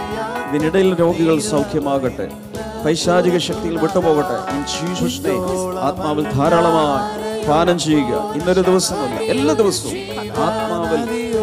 [0.48, 2.28] ഇതിനിടയിൽ രോഗികൾ സൗഖ്യമാകട്ടെ.
[2.84, 4.36] പൈശാചിക ശക്തിയിൽ വിട്ടുപോകട്ടെ.
[4.52, 8.14] ഇൻ ജീസസ് ആത്മാവിൽ ധാരാളമായി പാനം ചെയ്യുക.
[8.38, 9.94] ഇന്നൊരു ദിവസമല്ല എല്ലാ ദിവസവും
[10.46, 11.02] ആത്മാവിൽ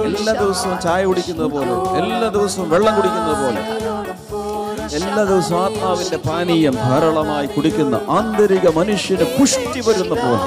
[0.09, 3.61] എല്ലാ ദിവസവും ചായ കുടിക്കുന്നത് പോലെ എല്ലാ ദിവസവും വെള്ളം കുടിക്കുന്നത് പോലെ.
[4.97, 10.45] എല്ലാ ദിവസവും ആത്മാവിന്റെ പാനീയം ധാരാളമായി കുടിക്കുന്ന ആന്തരിക മനുഷ്യന് പുഷ്ടി വരുന്ന പോലെ.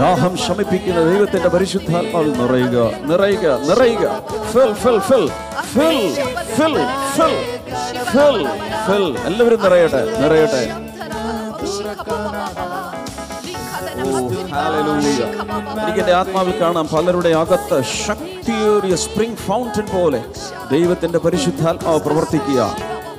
[0.00, 2.78] ദാഹം ശമിപ്പിക്കുന്ന ദൈവത്തിന്റെ പരിശുദ്ധാത്മാവിൽ നിറയുക
[3.10, 4.06] നിറയുക നിറയുക.
[4.52, 5.26] ഫിൽ fill fill
[5.74, 5.98] fill
[6.56, 6.76] fill
[7.16, 7.53] fill.
[8.12, 8.38] Fill
[8.86, 10.62] ഫിൽ എല്ലാവരും നിറയട്ടെ നിറയട്ടെ.
[15.82, 16.86] എനിക്ക് എന്റെ ആത്മാവിൽ കാണാം.
[16.94, 20.20] പലരുടെ അകത്ത് ശക്തിയേറിയ സ്പ്രിംഗ് ഫൗണ്ടൻ പോലെ
[20.72, 22.60] ദൈവത്തിന്റെ പരിശുദ്ധാത്മാവ് പ്രവർത്തിക്കുക.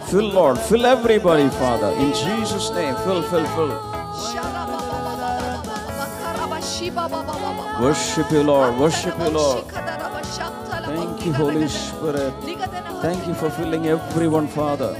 [0.10, 3.72] Fill lord fill everybody father in Jesus name fill fill fill
[7.86, 8.72] Worship you, Lord.
[8.84, 9.64] Worship you, Lord.
[11.25, 12.33] Thank you, Holy Spirit.
[13.03, 14.91] Thank you for filling everyone, Father.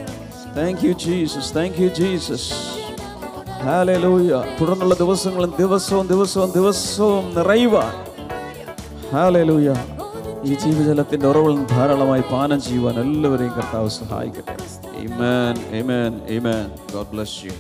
[0.55, 1.51] Thank you, Jesus.
[1.53, 2.43] Thank you, Jesus.
[3.63, 4.43] Hallelujah.
[4.59, 7.93] തുടർന്നുള്ള ദിവസങ്ങളും ദിവസവും ദിവസവും ദിവസവും നിറയുവാൻ
[9.13, 9.71] hallelujah
[10.45, 14.57] ഈ ജീവജലത്തിന്റെ ഉറവിൽ നിന്ന് ധാരാളമായി പാനം ചെയ്യുവാൻ എല്ലാവരെയും കർത്താവ് സഹായിക്കട്ടെ
[15.03, 15.55] Amen.
[15.73, 16.13] Amen.
[16.29, 16.65] Amen.
[16.93, 17.53] God bless you.